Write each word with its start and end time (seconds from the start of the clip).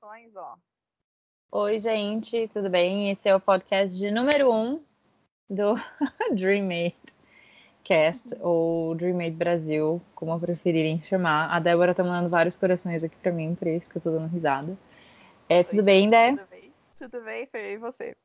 gravações, 0.00 0.34
ó. 0.34 0.56
Oi, 1.52 1.78
gente, 1.78 2.48
tudo 2.48 2.70
bem? 2.70 3.10
Esse 3.10 3.28
é 3.28 3.36
o 3.36 3.40
podcast 3.40 3.96
de 3.96 4.10
número 4.10 4.52
um 4.52 4.80
do 5.48 5.74
Dreammate 6.34 6.96
Cast, 7.84 8.34
ou 8.40 8.94
Dreammate 8.94 9.32
Brasil, 9.32 10.00
como 10.14 10.38
preferirem 10.40 11.02
chamar. 11.02 11.54
A 11.54 11.60
Débora 11.60 11.94
tá 11.94 12.02
mandando 12.02 12.30
vários 12.30 12.56
corações 12.56 13.04
aqui 13.04 13.16
pra 13.16 13.32
mim, 13.32 13.54
por 13.54 13.68
isso 13.68 13.90
que 13.90 13.98
eu 13.98 14.02
tô 14.02 14.10
dando 14.10 14.32
risada. 14.32 14.76
É, 15.48 15.62
tudo 15.62 15.78
Oi, 15.78 15.84
bem, 15.84 16.02
gente, 16.02 16.10
Dé? 16.10 16.30
Tudo 16.30 16.48
bem? 16.50 16.72
Tudo 16.98 17.20
bem, 17.22 17.46
Fer? 17.46 17.72
E 17.72 17.76
você? 17.76 18.16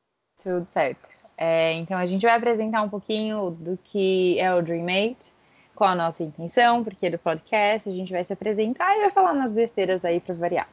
Tudo 0.44 0.66
certo. 0.70 1.10
É, 1.38 1.74
então 1.74 1.98
a 1.98 2.06
gente 2.06 2.26
vai 2.26 2.38
apresentar 2.38 2.82
um 2.84 2.90
pouquinho 2.90 3.52
do 3.52 3.78
que 3.84 4.40
é 4.40 4.54
o 4.54 4.62
Dreammate, 4.62 5.34
qual 5.76 5.90
a 5.90 5.96
nossa 5.96 6.24
intenção, 6.24 6.84
porque 6.84 7.10
do 7.10 7.20
podcast 7.20 7.90
a 7.90 7.94
gente 7.94 8.14
vai 8.14 8.24
se 8.24 8.32
apresentar 8.32 8.96
e 8.96 9.02
vai 9.02 9.12
falar 9.12 9.34
umas 9.34 9.52
besteiras 9.52 10.06
aí 10.06 10.22
para 10.22 10.34
variar. 10.36 10.70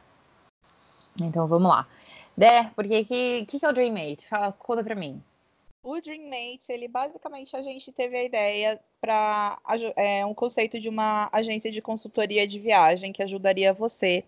Então 1.21 1.47
vamos 1.47 1.69
lá. 1.69 1.87
Dé, 2.35 2.71
porque 2.75 3.05
que, 3.05 3.45
que, 3.45 3.59
que 3.59 3.65
é 3.65 3.69
o 3.69 3.73
Dreammate? 3.73 4.27
Fala, 4.27 4.51
conta 4.51 4.83
pra 4.83 4.95
mim. 4.95 5.21
O 5.83 5.99
Dreammate, 5.99 6.71
ele 6.71 6.87
basicamente 6.87 7.55
a 7.55 7.61
gente 7.61 7.91
teve 7.91 8.17
a 8.17 8.23
ideia 8.23 8.79
para 9.01 9.59
é, 9.97 10.25
um 10.25 10.33
conceito 10.33 10.79
de 10.79 10.87
uma 10.87 11.29
agência 11.31 11.69
de 11.69 11.81
consultoria 11.81 12.47
de 12.47 12.57
viagem 12.57 13.11
que 13.11 13.21
ajudaria 13.21 13.73
você 13.73 14.23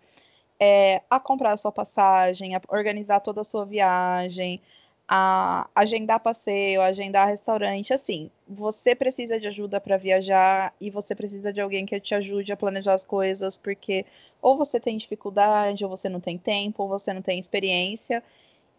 é, 0.59 1.01
a 1.09 1.19
comprar 1.19 1.53
a 1.53 1.57
sua 1.57 1.71
passagem, 1.71 2.55
a 2.55 2.61
organizar 2.67 3.21
toda 3.21 3.41
a 3.41 3.45
sua 3.45 3.65
viagem, 3.65 4.61
a 5.07 5.69
agendar 5.75 6.19
passeio, 6.19 6.81
agendar 6.81 7.27
restaurante, 7.27 7.93
assim, 7.93 8.31
você 8.47 8.95
precisa 8.95 9.39
de 9.39 9.47
ajuda 9.47 9.79
para 9.79 9.97
viajar 9.97 10.73
e 10.81 10.89
você 10.89 11.13
precisa 11.13 11.53
de 11.53 11.61
alguém 11.61 11.85
que 11.85 11.99
te 11.99 12.15
ajude 12.15 12.51
a 12.51 12.57
planejar 12.57 12.93
as 12.93 13.05
coisas, 13.05 13.57
porque 13.57 14.05
ou 14.41 14.57
você 14.57 14.79
tem 14.79 14.97
dificuldade, 14.97 15.83
ou 15.83 15.89
você 15.89 16.09
não 16.09 16.19
tem 16.19 16.37
tempo, 16.37 16.83
ou 16.83 16.89
você 16.89 17.13
não 17.13 17.21
tem 17.21 17.39
experiência 17.39 18.23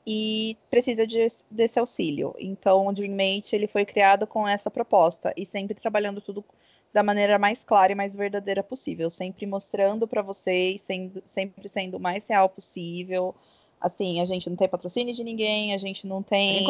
e 0.06 0.56
precisa 0.70 1.06
de, 1.06 1.26
desse 1.50 1.78
auxílio. 1.78 2.34
Então, 2.38 2.86
o 2.86 2.92
Dreammate 2.92 3.54
ele 3.54 3.66
foi 3.66 3.84
criado 3.84 4.26
com 4.26 4.46
essa 4.46 4.70
proposta 4.70 5.32
e 5.36 5.46
sempre 5.46 5.74
trabalhando 5.74 6.20
tudo 6.20 6.44
da 6.92 7.02
maneira 7.02 7.38
mais 7.38 7.64
clara 7.64 7.92
e 7.92 7.94
mais 7.94 8.14
verdadeira 8.14 8.62
possível, 8.62 9.10
sempre 9.10 9.46
mostrando 9.46 10.08
para 10.08 10.22
vocês, 10.22 10.80
sendo, 10.82 11.22
sempre 11.24 11.68
sendo 11.68 11.96
o 11.98 12.00
mais 12.00 12.28
real 12.28 12.48
possível 12.48 13.34
Assim, 13.80 14.20
a 14.20 14.24
gente 14.24 14.48
não 14.48 14.56
tem 14.56 14.68
patrocínio 14.68 15.14
de 15.14 15.22
ninguém, 15.22 15.74
a 15.74 15.78
gente 15.78 16.06
não 16.06 16.22
tem 16.22 16.64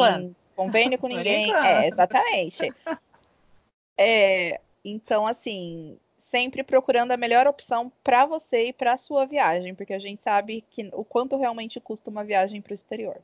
convênio 0.55 0.99
com 0.99 1.07
ninguém. 1.09 1.53
É, 1.55 1.87
exatamente. 1.87 2.73
é, 3.97 4.59
então, 4.83 5.25
assim, 5.25 5.97
sempre 6.19 6.63
procurando 6.63 7.11
a 7.11 7.17
melhor 7.17 7.47
opção 7.47 7.91
para 8.03 8.25
você 8.25 8.67
e 8.67 8.73
para 8.73 8.93
a 8.93 8.97
sua 8.97 9.25
viagem, 9.25 9.73
porque 9.73 9.93
a 9.93 9.99
gente 9.99 10.21
sabe 10.21 10.63
que 10.69 10.89
o 10.93 11.03
quanto 11.03 11.37
realmente 11.37 11.79
custa 11.79 12.09
uma 12.09 12.23
viagem 12.23 12.61
para 12.61 12.71
o 12.71 12.73
exterior. 12.73 13.17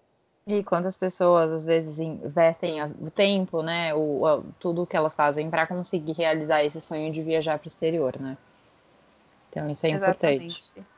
E 0.45 0.61
quantas 0.63 0.97
pessoas 0.97 1.53
às 1.53 1.65
vezes 1.65 1.99
investem 1.99 2.83
o 2.83 3.09
tempo, 3.09 3.61
né, 3.61 3.93
o, 3.93 4.25
o 4.25 4.43
tudo 4.59 4.85
que 4.85 4.97
elas 4.97 5.15
fazem 5.15 5.49
para 5.49 5.65
conseguir 5.65 6.13
realizar 6.13 6.63
esse 6.65 6.81
sonho 6.81 7.11
de 7.13 7.21
viajar 7.21 7.57
para 7.57 7.65
o 7.65 7.69
exterior, 7.69 8.19
né? 8.19 8.37
Então 9.49 9.69
isso 9.69 9.85
é 9.85 9.91
Exatamente. 9.91 10.59
importante. 10.59 10.92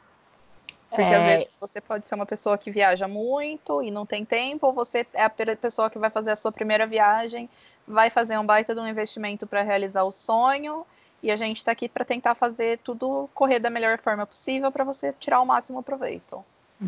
Porque 0.89 1.02
é... 1.02 1.16
às 1.16 1.23
vezes 1.23 1.58
você 1.59 1.81
pode 1.81 2.08
ser 2.08 2.16
uma 2.16 2.25
pessoa 2.25 2.58
que 2.58 2.72
viaja 2.72 3.08
muito 3.08 3.81
e 3.81 3.91
não 3.91 4.05
tem 4.05 4.23
tempo, 4.23 4.67
ou 4.67 4.73
você 4.73 5.05
é 5.14 5.23
a 5.23 5.30
pessoa 5.30 5.89
que 5.89 6.00
vai 6.00 6.09
fazer 6.09 6.31
a 6.31 6.36
sua 6.36 6.52
primeira 6.52 6.86
viagem, 6.86 7.50
vai 7.88 8.09
fazer 8.09 8.38
um 8.38 8.45
baita 8.45 8.73
de 8.73 8.81
um 8.81 8.88
investimento 8.88 9.45
para 9.45 9.61
realizar 9.61 10.03
o 10.03 10.11
sonho, 10.11 10.86
e 11.22 11.31
a 11.31 11.36
gente 11.36 11.58
está 11.58 11.72
aqui 11.72 11.89
para 11.89 12.06
tentar 12.06 12.36
fazer 12.36 12.78
tudo 12.80 13.30
correr 13.33 13.59
da 13.59 13.69
melhor 13.69 13.97
forma 13.97 14.25
possível 14.25 14.72
para 14.72 14.83
você 14.83 15.13
tirar 15.19 15.41
o 15.41 15.45
máximo 15.45 15.81
proveito. 15.81 16.44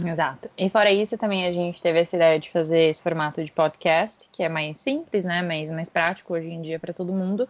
Exato. 0.05 0.49
E 0.57 0.69
fora 0.69 0.91
isso, 0.91 1.17
também 1.17 1.47
a 1.47 1.51
gente 1.51 1.81
teve 1.81 1.99
essa 1.99 2.15
ideia 2.15 2.37
de 2.39 2.51
fazer 2.51 2.89
esse 2.89 3.01
formato 3.01 3.43
de 3.43 3.51
podcast, 3.51 4.29
que 4.31 4.43
é 4.43 4.49
mais 4.49 4.81
simples, 4.81 5.23
né? 5.23 5.41
Mais, 5.41 5.69
mais 5.69 5.89
prático 5.89 6.33
hoje 6.33 6.49
em 6.49 6.61
dia 6.61 6.77
para 6.77 6.93
todo 6.93 7.13
mundo, 7.13 7.47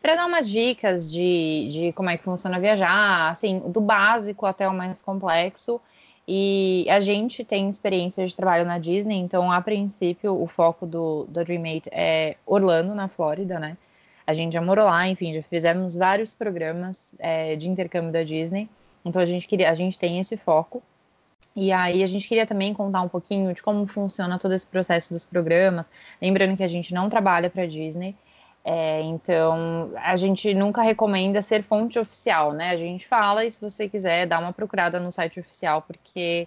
para 0.00 0.14
dar 0.14 0.26
umas 0.26 0.48
dicas 0.48 1.10
de, 1.10 1.68
de 1.70 1.92
como 1.92 2.10
é 2.10 2.16
que 2.16 2.24
funciona 2.24 2.58
viajar, 2.60 3.30
assim, 3.30 3.58
do 3.58 3.80
básico 3.80 4.46
até 4.46 4.68
o 4.68 4.74
mais 4.74 5.02
complexo. 5.02 5.80
E 6.26 6.86
a 6.90 7.00
gente 7.00 7.42
tem 7.42 7.70
experiência 7.70 8.26
de 8.26 8.36
trabalho 8.36 8.66
na 8.66 8.78
Disney, 8.78 9.16
então 9.16 9.50
a 9.50 9.62
princípio 9.62 10.40
o 10.40 10.46
foco 10.46 10.86
do, 10.86 11.24
do 11.24 11.42
Dreammate 11.42 11.88
é 11.90 12.36
Orlando, 12.44 12.94
na 12.94 13.08
Flórida, 13.08 13.58
né? 13.58 13.78
A 14.26 14.34
gente 14.34 14.52
já 14.52 14.60
morou 14.60 14.84
lá, 14.84 15.08
enfim, 15.08 15.32
já 15.32 15.42
fizemos 15.42 15.96
vários 15.96 16.34
programas 16.34 17.14
é, 17.18 17.56
de 17.56 17.66
intercâmbio 17.66 18.12
da 18.12 18.20
Disney. 18.20 18.68
Então 19.02 19.22
a 19.22 19.24
gente 19.24 19.48
queria, 19.48 19.70
a 19.70 19.74
gente 19.74 19.98
tem 19.98 20.20
esse 20.20 20.36
foco. 20.36 20.82
E 21.56 21.72
aí 21.72 22.02
a 22.02 22.06
gente 22.06 22.28
queria 22.28 22.46
também 22.46 22.74
contar 22.74 23.00
um 23.00 23.08
pouquinho 23.08 23.52
de 23.54 23.62
como 23.62 23.86
funciona 23.86 24.38
todo 24.38 24.52
esse 24.52 24.66
processo 24.66 25.14
dos 25.14 25.24
programas. 25.24 25.90
Lembrando 26.20 26.58
que 26.58 26.62
a 26.62 26.68
gente 26.68 26.92
não 26.92 27.08
trabalha 27.08 27.48
para 27.48 27.66
Disney, 27.66 28.14
é, 28.70 29.00
então, 29.00 29.90
a 29.96 30.14
gente 30.14 30.52
nunca 30.52 30.82
recomenda 30.82 31.40
ser 31.40 31.62
fonte 31.62 31.98
oficial, 31.98 32.52
né? 32.52 32.68
A 32.70 32.76
gente 32.76 33.06
fala 33.08 33.46
e 33.46 33.50
se 33.50 33.58
você 33.58 33.88
quiser, 33.88 34.26
dá 34.26 34.38
uma 34.38 34.52
procurada 34.52 35.00
no 35.00 35.10
site 35.10 35.40
oficial, 35.40 35.80
porque 35.80 36.46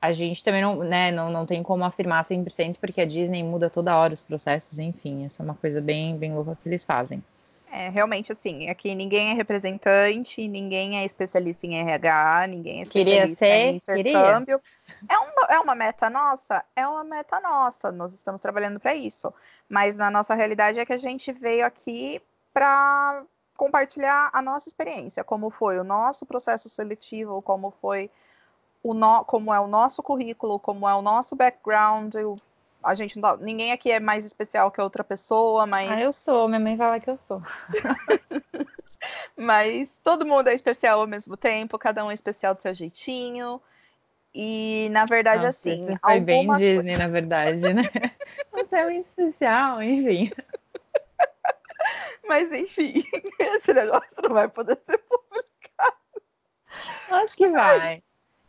a 0.00 0.10
gente 0.10 0.42
também 0.42 0.62
não, 0.62 0.76
né, 0.76 1.10
não, 1.10 1.30
não 1.30 1.44
tem 1.44 1.62
como 1.62 1.84
afirmar 1.84 2.24
100%, 2.24 2.78
porque 2.80 3.02
a 3.02 3.04
Disney 3.04 3.42
muda 3.42 3.68
toda 3.68 3.94
hora 3.98 4.14
os 4.14 4.22
processos, 4.22 4.78
enfim, 4.78 5.26
isso 5.26 5.42
é 5.42 5.44
uma 5.44 5.54
coisa 5.56 5.78
bem, 5.78 6.16
bem 6.16 6.34
louca 6.34 6.56
que 6.56 6.66
eles 6.66 6.86
fazem. 6.86 7.22
É, 7.70 7.90
realmente, 7.90 8.32
assim, 8.32 8.68
aqui 8.68 8.94
ninguém 8.94 9.30
é 9.30 9.34
representante, 9.34 10.48
ninguém 10.48 10.98
é 10.98 11.04
especialista 11.04 11.66
em 11.66 11.78
RH, 11.78 12.46
ninguém 12.48 12.80
é 12.80 12.82
especialista 12.82 13.26
queria 13.26 13.36
ser, 13.36 13.70
em 13.70 13.76
intercâmbio. 13.76 14.58
Queria. 14.58 15.06
É, 15.08 15.18
uma, 15.18 15.46
é 15.50 15.58
uma 15.58 15.74
meta 15.74 16.08
nossa? 16.08 16.64
É 16.74 16.86
uma 16.86 17.04
meta 17.04 17.38
nossa, 17.40 17.92
nós 17.92 18.14
estamos 18.14 18.40
trabalhando 18.40 18.80
para 18.80 18.94
isso. 18.94 19.32
Mas 19.68 19.96
na 19.96 20.10
nossa 20.10 20.34
realidade 20.34 20.80
é 20.80 20.86
que 20.86 20.92
a 20.92 20.98
gente 20.98 21.30
veio 21.30 21.64
aqui 21.64 22.22
para 22.54 23.22
compartilhar 23.56 24.30
a 24.32 24.40
nossa 24.40 24.68
experiência, 24.68 25.22
como 25.22 25.50
foi 25.50 25.78
o 25.78 25.84
nosso 25.84 26.24
processo 26.24 26.68
seletivo, 26.68 27.42
como 27.42 27.70
foi 27.70 28.10
o 28.82 28.94
no, 28.94 29.24
como 29.24 29.52
é 29.52 29.60
o 29.60 29.66
nosso 29.66 30.02
currículo, 30.02 30.58
como 30.58 30.88
é 30.88 30.94
o 30.94 31.02
nosso 31.02 31.36
background. 31.36 32.14
A 32.82 32.94
gente 32.94 33.18
não, 33.18 33.36
ninguém 33.36 33.72
aqui 33.72 33.90
é 33.90 33.98
mais 34.00 34.24
especial 34.24 34.70
que 34.70 34.80
outra 34.80 35.02
pessoa, 35.02 35.66
mas 35.66 35.90
Ah, 35.90 36.02
eu 36.02 36.12
sou, 36.12 36.46
minha 36.48 36.60
mãe 36.60 36.76
fala 36.76 37.00
que 37.00 37.10
eu 37.10 37.16
sou. 37.16 37.42
mas 39.36 39.98
todo 40.02 40.26
mundo 40.26 40.48
é 40.48 40.54
especial 40.54 41.00
ao 41.00 41.06
mesmo 41.06 41.36
tempo, 41.36 41.78
cada 41.78 42.04
um 42.04 42.10
é 42.10 42.14
especial 42.14 42.54
do 42.54 42.60
seu 42.62 42.72
jeitinho. 42.74 43.60
E 44.34 44.88
na 44.92 45.04
verdade 45.06 45.44
Nossa, 45.44 45.58
assim, 45.58 45.86
foi 46.04 46.20
bem 46.20 46.38
alguma 46.40 46.56
Disney, 46.58 46.82
coisa- 46.82 46.98
na 46.98 47.08
verdade, 47.08 47.74
né? 47.74 47.82
Você 48.52 48.76
é 48.76 48.84
muito 48.84 49.06
especial, 49.06 49.82
enfim. 49.82 50.30
Mas 52.28 52.52
enfim, 52.52 53.02
esse 53.38 53.72
negócio 53.72 54.14
não 54.22 54.34
vai 54.34 54.48
poder 54.48 54.78
ser 54.86 55.02
Acho 57.10 57.36
que 57.36 57.48
vai. 57.48 58.02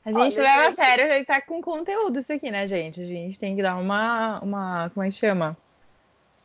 A 0.06 0.12
gente 0.12 0.40
Olha, 0.40 0.44
leva 0.44 0.62
a 0.62 0.66
gente. 0.66 0.76
sério, 0.76 1.06
a 1.06 1.18
gente 1.18 1.26
tá 1.26 1.42
com 1.42 1.62
conteúdo 1.62 2.20
isso 2.20 2.32
aqui, 2.32 2.50
né, 2.50 2.68
gente? 2.68 3.02
A 3.02 3.06
gente 3.06 3.40
tem 3.40 3.56
que 3.56 3.62
dar 3.62 3.76
uma, 3.76 4.40
uma. 4.40 4.90
Como 4.92 5.06
é 5.06 5.10
que 5.10 5.16
chama? 5.16 5.58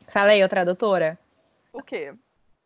Fala 0.08 0.30
aí, 0.30 0.44
ô 0.44 0.48
tradutora. 0.48 1.18
o 1.72 1.82
quê? 1.82 2.12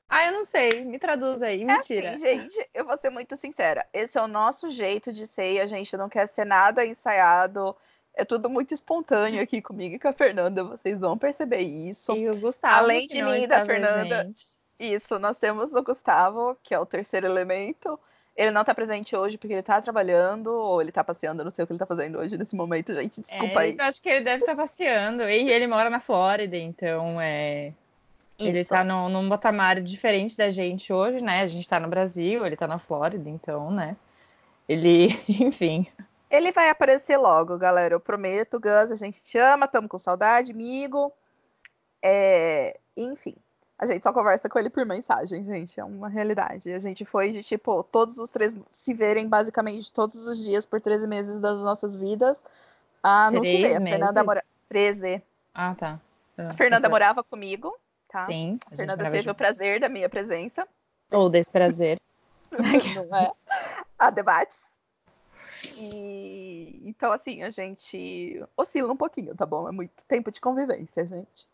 Ah, 0.09 0.27
eu 0.27 0.33
não 0.33 0.45
sei. 0.47 0.85
Me 0.85 0.99
traduz 0.99 1.43
aí. 1.43 1.63
É 1.63 1.67
Mentira. 1.67 2.15
assim, 2.15 2.21
gente, 2.21 2.71
eu 2.73 2.85
vou 2.85 2.97
ser 2.97 3.11
muito 3.11 3.37
sincera. 3.37 3.87
Esse 3.93 4.19
é 4.19 4.23
o 4.23 4.29
nosso 4.29 4.71
jeito 4.71 5.13
de 5.13 5.27
ser 5.27 5.55
e 5.55 5.61
a 5.61 5.67
gente 5.67 5.97
não 5.97 6.09
quer 6.09 6.27
ser 6.27 6.47
nada 6.47 6.85
ensaiado. 6.85 7.77
É 8.15 8.25
tudo 8.25 8.49
muito 8.49 8.73
espontâneo 8.73 9.43
aqui 9.43 9.61
comigo 9.61 9.95
e 9.95 9.99
com 9.99 10.09
a 10.09 10.13
Fernanda. 10.13 10.65
Vocês 10.65 11.03
vão 11.03 11.19
perceber 11.19 11.61
isso. 11.61 12.17
E 12.17 12.29
o 12.29 12.41
Gustavo. 12.41 12.75
Além 12.75 13.07
de 13.07 13.23
mim 13.23 13.43
e 13.43 13.47
da 13.47 13.65
Fernanda. 13.65 14.25
presente. 14.25 14.59
Isso, 14.81 15.19
nós 15.19 15.39
temos 15.39 15.75
o 15.75 15.83
Gustavo, 15.83 16.57
que 16.63 16.75
é 16.75 16.79
o 16.79 16.87
terceiro 16.87 17.27
elemento. 17.27 17.99
Ele 18.39 18.53
não 18.53 18.63
tá 18.63 18.73
presente 18.73 19.17
hoje 19.17 19.37
porque 19.37 19.53
ele 19.53 19.63
tá 19.65 19.81
trabalhando 19.83 20.47
ou 20.47 20.81
ele 20.81 20.93
tá 20.93 21.03
passeando, 21.03 21.41
eu 21.41 21.45
não 21.45 21.51
sei 21.51 21.65
o 21.65 21.67
que 21.67 21.73
ele 21.73 21.79
tá 21.79 21.87
fazendo 21.87 22.19
hoje 22.19 22.39
nesse 22.39 22.55
momento, 22.55 22.95
gente. 22.95 23.21
Desculpa 23.21 23.63
É, 23.63 23.65
aí. 23.65 23.77
Eu 23.77 23.85
acho 23.85 24.01
que 24.01 24.09
ele 24.09 24.21
deve 24.21 24.45
estar 24.45 24.55
passeando. 24.55 25.25
E 25.25 25.51
ele 25.51 25.67
mora 25.67 25.91
na 25.91 25.99
Flórida, 25.99 26.57
então 26.57 27.21
é. 27.21 27.73
Ele 28.39 28.61
Isso. 28.61 28.71
tá 28.71 28.85
no, 28.85 29.09
num 29.09 29.29
patamar 29.29 29.81
diferente 29.81 30.37
da 30.37 30.49
gente 30.51 30.93
hoje, 30.93 31.21
né? 31.21 31.41
A 31.41 31.49
gente 31.49 31.67
tá 31.69 31.81
no 31.81 31.89
Brasil, 31.89 32.47
ele 32.47 32.57
tá 32.57 32.69
na 32.69 32.79
Flórida, 32.79 33.29
então, 33.29 33.73
né? 33.73 33.97
Ele, 34.69 35.09
enfim. 35.29 35.89
Ele 36.31 36.53
vai 36.53 36.71
aparecer 36.71 37.17
logo, 37.17 37.59
galera. 37.59 37.95
Eu 37.95 38.01
prometo, 38.01 38.61
Gus, 38.61 38.93
a 38.93 38.95
gente 38.95 39.21
te 39.21 39.37
ama, 39.37 39.67
tamo 39.67 39.89
com 39.89 39.99
saudade, 39.99 40.53
amigo. 40.53 41.13
É, 42.01 42.79
Enfim, 42.97 43.35
a 43.79 43.87
gente 43.87 44.03
só 44.03 44.13
conversa 44.13 44.49
com 44.49 44.59
ele 44.59 44.69
por 44.69 44.85
mensagem, 44.85 45.45
gente. 45.45 45.79
É 45.79 45.85
uma 45.85 46.09
realidade. 46.09 46.73
A 46.73 46.79
gente 46.81 47.05
foi 47.05 47.31
de, 47.31 47.43
tipo, 47.45 47.85
todos 47.85 48.19
os 48.19 48.31
três 48.31 48.57
se 48.71 48.93
verem 48.93 49.29
basicamente 49.29 49.93
todos 49.93 50.27
os 50.27 50.45
dias 50.45 50.67
por 50.67 50.81
13 50.81 51.07
meses 51.07 51.39
das 51.39 51.61
nossas 51.61 51.97
vidas. 51.97 52.43
Ah, 53.03 53.31
não 53.31 53.45
se 53.45 53.57
vê. 53.57 53.77
A 53.77 53.81
Fernanda 53.81 54.13
meses? 54.13 54.27
mora... 54.27 54.45
13. 54.69 55.23
Ah, 55.55 55.75
tá. 55.75 56.01
A 56.37 56.55
Fernanda 56.55 56.89
morava 56.89 57.23
comigo, 57.23 57.75
tá? 58.09 58.27
Sim. 58.27 58.59
A 58.71 58.77
Fernanda 58.77 59.11
teve 59.11 59.31
o 59.31 59.35
prazer 59.35 59.81
da 59.81 59.89
minha 59.89 60.09
presença. 60.09 60.67
Ou 61.11 61.31
desse 61.31 61.51
prazer. 61.51 62.01
Não 62.51 63.17
é? 63.17 63.33
Há 63.99 64.11
debates. 64.11 64.67
E 65.77 66.83
então, 66.85 67.13
assim, 67.13 67.43
a 67.43 67.51
gente 67.51 68.45
oscila 68.57 68.93
um 68.93 68.97
pouquinho, 68.97 69.35
tá 69.35 69.47
bom? 69.47 69.69
É 69.69 69.73
muito 69.73 70.05
tempo 70.07 70.31
de 70.31 70.41
convivência, 70.41 71.07
gente. 71.07 71.49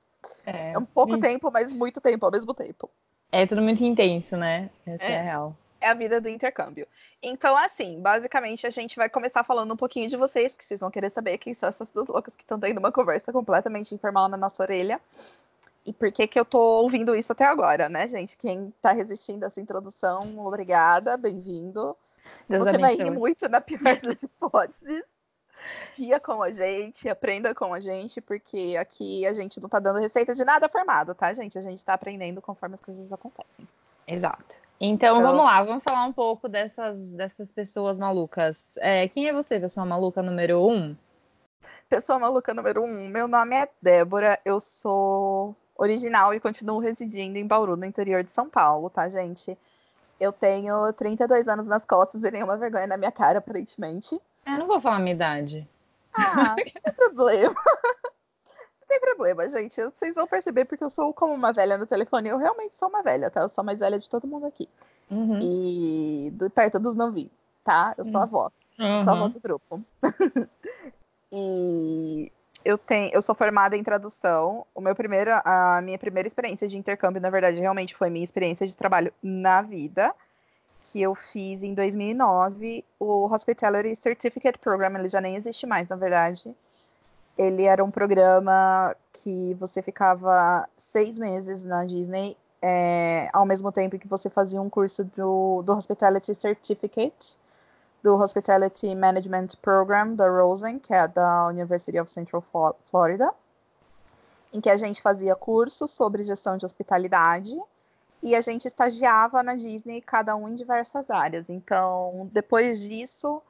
É, 0.47 0.73
é 0.73 0.79
um 0.79 0.85
pouco 0.85 1.19
tempo, 1.19 1.51
mas 1.51 1.73
muito 1.73 2.01
tempo 2.01 2.25
ao 2.25 2.33
mesmo 2.33 2.53
tempo. 2.55 2.91
É 3.31 3.47
tudo 3.47 3.63
muito 3.63 3.83
intenso, 3.83 4.37
né? 4.37 4.71
Essa 4.87 5.05
é, 5.05 5.13
é 5.13 5.19
a 5.19 5.23
real. 5.23 5.57
É 5.81 5.89
a 5.89 5.95
vida 5.95 6.21
do 6.21 6.29
intercâmbio. 6.29 6.87
Então, 7.23 7.57
assim, 7.57 8.01
basicamente 8.01 8.67
a 8.67 8.71
gente 8.71 8.97
vai 8.97 9.09
começar 9.09 9.45
falando 9.45 9.73
um 9.75 9.77
pouquinho 9.77 10.09
de 10.09 10.17
vocês, 10.17 10.55
porque 10.55 10.65
vocês 10.65 10.81
vão 10.81 10.91
querer 10.91 11.11
saber 11.11 11.37
quem 11.39 11.53
são 11.53 11.69
essas 11.69 11.91
duas 11.91 12.09
loucas 12.09 12.35
que 12.35 12.43
estão 12.43 12.59
tendo 12.59 12.79
uma 12.79 12.93
conversa 12.93 13.33
completamente 13.33 13.95
informal 13.95 14.29
na 14.29 14.37
nossa 14.37 14.63
orelha. 14.63 15.01
E 15.85 15.93
por 15.93 16.11
que 16.11 16.27
que 16.27 16.41
eu 16.41 16.45
tô 16.45 16.59
ouvindo 16.59 17.15
isso 17.15 17.33
até 17.33 17.45
agora, 17.45 17.89
né, 17.89 18.07
gente? 18.07 18.37
Quem 18.37 18.73
tá 18.81 18.93
resistindo 18.93 19.45
a 19.45 19.47
essa 19.47 19.61
introdução, 19.61 20.39
obrigada, 20.39 21.17
bem-vindo. 21.17 21.95
Você 22.49 22.79
vai 22.79 22.97
rir 22.97 23.11
muito 23.11 23.49
na 23.49 23.61
pior 23.61 24.01
das 24.01 24.23
hipóteses. 24.23 25.03
Ria 25.97 26.21
com 26.21 26.43
a 26.43 26.51
gente, 26.51 27.09
aprenda 27.09 27.55
com 27.55 27.73
a 27.73 27.81
gente, 27.81 28.21
porque 28.21 28.77
aqui 28.79 29.27
a 29.27 29.33
gente 29.33 29.61
não 29.61 29.69
tá 29.69 29.79
dando 29.79 30.01
receita 30.01 30.35
de 30.35 30.45
nada 30.45 30.69
formado, 30.69 31.15
tá, 31.15 31.33
gente? 31.33 31.59
A 31.59 31.63
gente 31.63 31.85
tá 31.85 31.95
aprendendo 31.95 32.43
conforme 32.43 32.75
as 32.75 32.81
coisas 32.81 33.13
acontecem. 33.13 33.67
Exato. 34.07 34.57
Então, 34.81 35.19
então 35.19 35.23
vamos 35.23 35.45
lá, 35.45 35.63
vamos 35.63 35.83
falar 35.83 36.05
um 36.05 36.13
pouco 36.13 36.49
dessas, 36.49 37.13
dessas 37.13 37.53
pessoas 37.53 37.99
malucas. 37.99 38.77
É, 38.79 39.07
quem 39.09 39.29
é 39.29 39.33
você, 39.33 39.59
pessoa 39.59 39.87
maluca 39.87 40.23
número 40.23 40.67
um? 40.69 40.97
Pessoa 41.89 42.19
maluca 42.19 42.53
número 42.53 42.83
um, 42.83 43.09
meu 43.09 43.29
nome 43.29 43.57
é 43.57 43.69
Débora, 43.81 44.39
eu 44.45 44.61
sou 44.61 45.57
original 45.77 46.35
e 46.35 46.41
continuo 46.41 46.79
residindo 46.79 47.39
em 47.39 47.47
Bauru, 47.47 47.77
no 47.77 47.85
interior 47.85 48.23
de 48.23 48.33
São 48.33 48.49
Paulo, 48.49 48.91
tá, 48.91 49.09
gente? 49.09 49.57
Eu 50.21 50.33
tenho 50.33 50.93
32 50.93 51.49
anos 51.49 51.67
nas 51.67 51.85
costas 51.85 52.25
e 52.25 52.31
nenhuma 52.31 52.57
vergonha 52.57 52.87
na 52.87 52.97
minha 52.97 53.13
cara, 53.13 53.39
aparentemente. 53.39 54.21
Eu 54.47 54.59
não 54.59 54.67
vou 54.67 54.81
falar 54.81 54.97
a 54.97 55.01
minha 55.01 55.15
idade. 55.15 55.69
Ah, 56.13 56.55
não 56.55 56.55
tem 56.57 56.93
problema. 56.95 57.55
não 57.55 58.89
tem 58.89 59.01
problema, 59.01 59.49
gente. 59.49 59.83
Vocês 59.83 60.15
vão 60.15 60.27
perceber 60.27 60.65
porque 60.65 60.85
eu 60.85 60.91
sou 60.91 61.13
como 61.13 61.35
uma 61.35 61.53
velha 61.53 61.79
no 61.79 61.87
telefone. 61.87 62.29
Eu 62.29 62.39
realmente 62.39 62.75
sou 62.75 62.89
uma 62.89 63.03
velha, 63.03 63.31
tá? 63.31 63.43
Eu 63.43 63.49
sou 63.49 63.63
a 63.63 63.65
mais 63.65 63.81
velha 63.81 63.99
de 63.99 64.09
todo 64.09 64.27
mundo 64.27 64.47
aqui. 64.47 64.69
Uhum. 65.11 65.39
E 65.41 66.31
do, 66.33 66.51
perto 66.51 66.79
dos 66.79 66.97
novinhos, 66.97 67.33
tá? 67.63 67.95
Eu 67.97 68.05
sou 68.05 68.21
a 68.21 68.25
avó. 68.25 68.51
Uhum. 68.79 69.03
Sou 69.03 69.13
a 69.13 69.17
avó 69.17 69.29
do 69.29 69.41
grupo. 69.41 69.83
e 71.33 72.33
eu 72.65 72.79
tenho, 72.79 73.11
eu 73.13 73.21
sou 73.21 73.35
formada 73.35 73.77
em 73.77 73.83
tradução. 73.83 74.67
O 74.75 74.81
meu 74.81 74.95
primeiro, 74.95 75.31
a 75.45 75.81
minha 75.83 75.99
primeira 75.99 76.27
experiência 76.27 76.67
de 76.67 76.79
intercâmbio, 76.79 77.21
na 77.21 77.31
verdade, 77.31 77.61
realmente 77.61 77.95
foi 77.95 78.09
minha 78.09 78.25
experiência 78.25 78.67
de 78.67 78.77
trabalho 78.77 79.13
na 79.23 79.61
vida, 79.61 80.15
que 80.85 81.01
eu 81.01 81.15
fiz 81.15 81.63
em 81.63 81.75
2009. 81.75 82.85
O 82.99 83.33
Hospitality 83.33 83.97
Certificate 83.97 84.59
Program, 84.59 84.97
ele 84.99 85.09
já 85.09 85.21
nem 85.21 85.37
existe 85.37 85.67
mais, 85.67 85.89
na 85.89 85.97
verdade. 85.97 86.55
Ele 87.37 87.65
era 87.65 87.83
um 87.83 87.91
programa 87.91 88.95
que 89.13 89.55
você 89.55 89.83
ficava 89.83 90.69
seis 90.77 91.19
meses 91.19 91.65
na 91.65 91.85
Disney, 91.85 92.37
é, 92.63 93.29
ao 93.33 93.45
mesmo 93.45 93.73
tempo 93.73 93.99
que 93.99 94.07
você 94.07 94.31
fazia 94.31 94.61
um 94.61 94.71
curso 94.71 95.05
do, 95.05 95.63
do 95.63 95.73
Hospitality 95.73 96.35
Certificate 96.35 97.39
do 98.03 98.17
Hospitality 98.17 98.95
Management 98.95 99.49
Program 99.63 100.15
da 100.15 100.29
Rosen, 100.29 100.79
que 100.79 100.93
é 100.93 101.09
da 101.09 101.47
University 101.47 101.99
of 101.99 102.11
Central 102.11 102.45
Florida, 102.91 103.33
em 104.53 104.61
que 104.61 104.69
a 104.69 104.77
gente 104.77 105.01
fazia 105.01 105.35
cursos 105.35 105.91
sobre 105.91 106.23
gestão 106.23 106.59
de 106.59 106.67
hospitalidade 106.67 107.59
e 108.25 108.35
a 108.35 108.41
gente 108.41 108.67
estagiava 108.67 109.43
na 109.43 109.55
Disney, 109.55 110.01
cada 110.01 110.35
um 110.35 110.49
em 110.49 110.55
diversas 110.55 111.11
áreas. 111.11 111.51
Então, 111.51 112.31
depois 112.33 112.81
disso, 112.81 113.43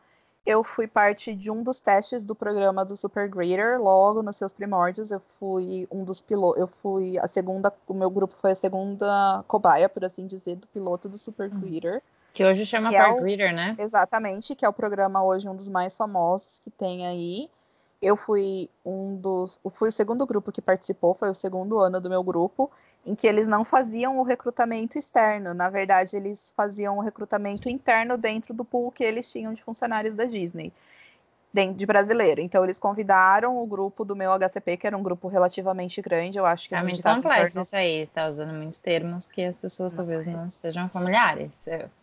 eu 0.44 0.64
fui 0.64 0.88
parte 0.88 1.32
de 1.32 1.48
um 1.48 1.62
dos 1.62 1.80
testes 1.80 2.26
do 2.26 2.34
programa 2.34 2.84
do 2.84 2.96
Super 2.96 3.28
Grader, 3.28 3.80
logo 3.80 4.20
nos 4.20 4.34
seus 4.34 4.52
primórdios. 4.52 5.12
Eu 5.12 5.20
fui 5.20 5.86
um 5.92 6.02
dos 6.02 6.20
pilotos, 6.20 6.60
eu 6.60 6.66
fui 6.66 7.16
a 7.20 7.28
segunda, 7.28 7.72
o 7.86 7.94
meu 7.94 8.10
grupo 8.10 8.34
foi 8.40 8.50
a 8.50 8.54
segunda 8.56 9.44
cobaia, 9.46 9.88
por 9.88 10.04
assim 10.04 10.26
dizer, 10.26 10.56
do 10.56 10.66
piloto 10.66 11.08
do 11.08 11.16
Super 11.16 11.48
hum. 11.54 11.60
Grader. 11.60 12.02
Que 12.32 12.44
hoje 12.44 12.66
chama 12.66 12.90
que 12.90 12.96
Park 12.96 13.18
é 13.18 13.20
o, 13.20 13.22
Reader, 13.22 13.54
né? 13.54 13.76
Exatamente, 13.78 14.56
que 14.56 14.64
é 14.64 14.68
o 14.68 14.72
programa 14.72 15.22
hoje 15.22 15.48
um 15.48 15.54
dos 15.54 15.68
mais 15.68 15.96
famosos 15.96 16.58
que 16.58 16.68
tem 16.68 17.06
aí. 17.06 17.48
Eu 18.04 18.16
fui 18.16 18.68
um 18.84 19.16
dos. 19.16 19.58
Fui 19.70 19.88
o 19.88 19.92
segundo 19.92 20.26
grupo 20.26 20.52
que 20.52 20.60
participou, 20.60 21.14
foi 21.14 21.30
o 21.30 21.34
segundo 21.34 21.78
ano 21.78 22.00
do 22.00 22.10
meu 22.10 22.22
grupo, 22.22 22.70
em 23.06 23.14
que 23.14 23.26
eles 23.26 23.46
não 23.46 23.64
faziam 23.64 24.18
o 24.18 24.22
recrutamento 24.22 24.98
externo. 24.98 25.54
Na 25.54 25.70
verdade, 25.70 26.14
eles 26.14 26.52
faziam 26.54 26.98
o 26.98 27.00
recrutamento 27.00 27.68
interno 27.68 28.18
dentro 28.18 28.52
do 28.52 28.64
pool 28.64 28.92
que 28.92 29.02
eles 29.02 29.30
tinham 29.32 29.54
de 29.54 29.62
funcionários 29.62 30.14
da 30.14 30.26
Disney 30.26 30.70
de 31.74 31.86
brasileiro. 31.86 32.40
Então 32.40 32.64
eles 32.64 32.80
convidaram 32.80 33.62
o 33.62 33.66
grupo 33.66 34.04
do 34.04 34.16
meu 34.16 34.32
HCP, 34.32 34.76
que 34.76 34.86
era 34.86 34.96
um 34.96 35.02
grupo 35.02 35.28
relativamente 35.28 36.02
grande, 36.02 36.36
eu 36.36 36.44
acho 36.44 36.68
que 36.68 36.74
é 36.74 36.82
muito 36.82 37.00
complexo 37.00 37.60
isso 37.60 37.76
aí, 37.76 38.02
está 38.02 38.26
usando 38.26 38.52
muitos 38.52 38.80
termos 38.80 39.28
que 39.28 39.44
as 39.44 39.56
pessoas 39.56 39.92
não 39.92 39.96
talvez 39.98 40.26
é. 40.26 40.32
não 40.32 40.50
sejam 40.50 40.88
familiares. 40.88 41.52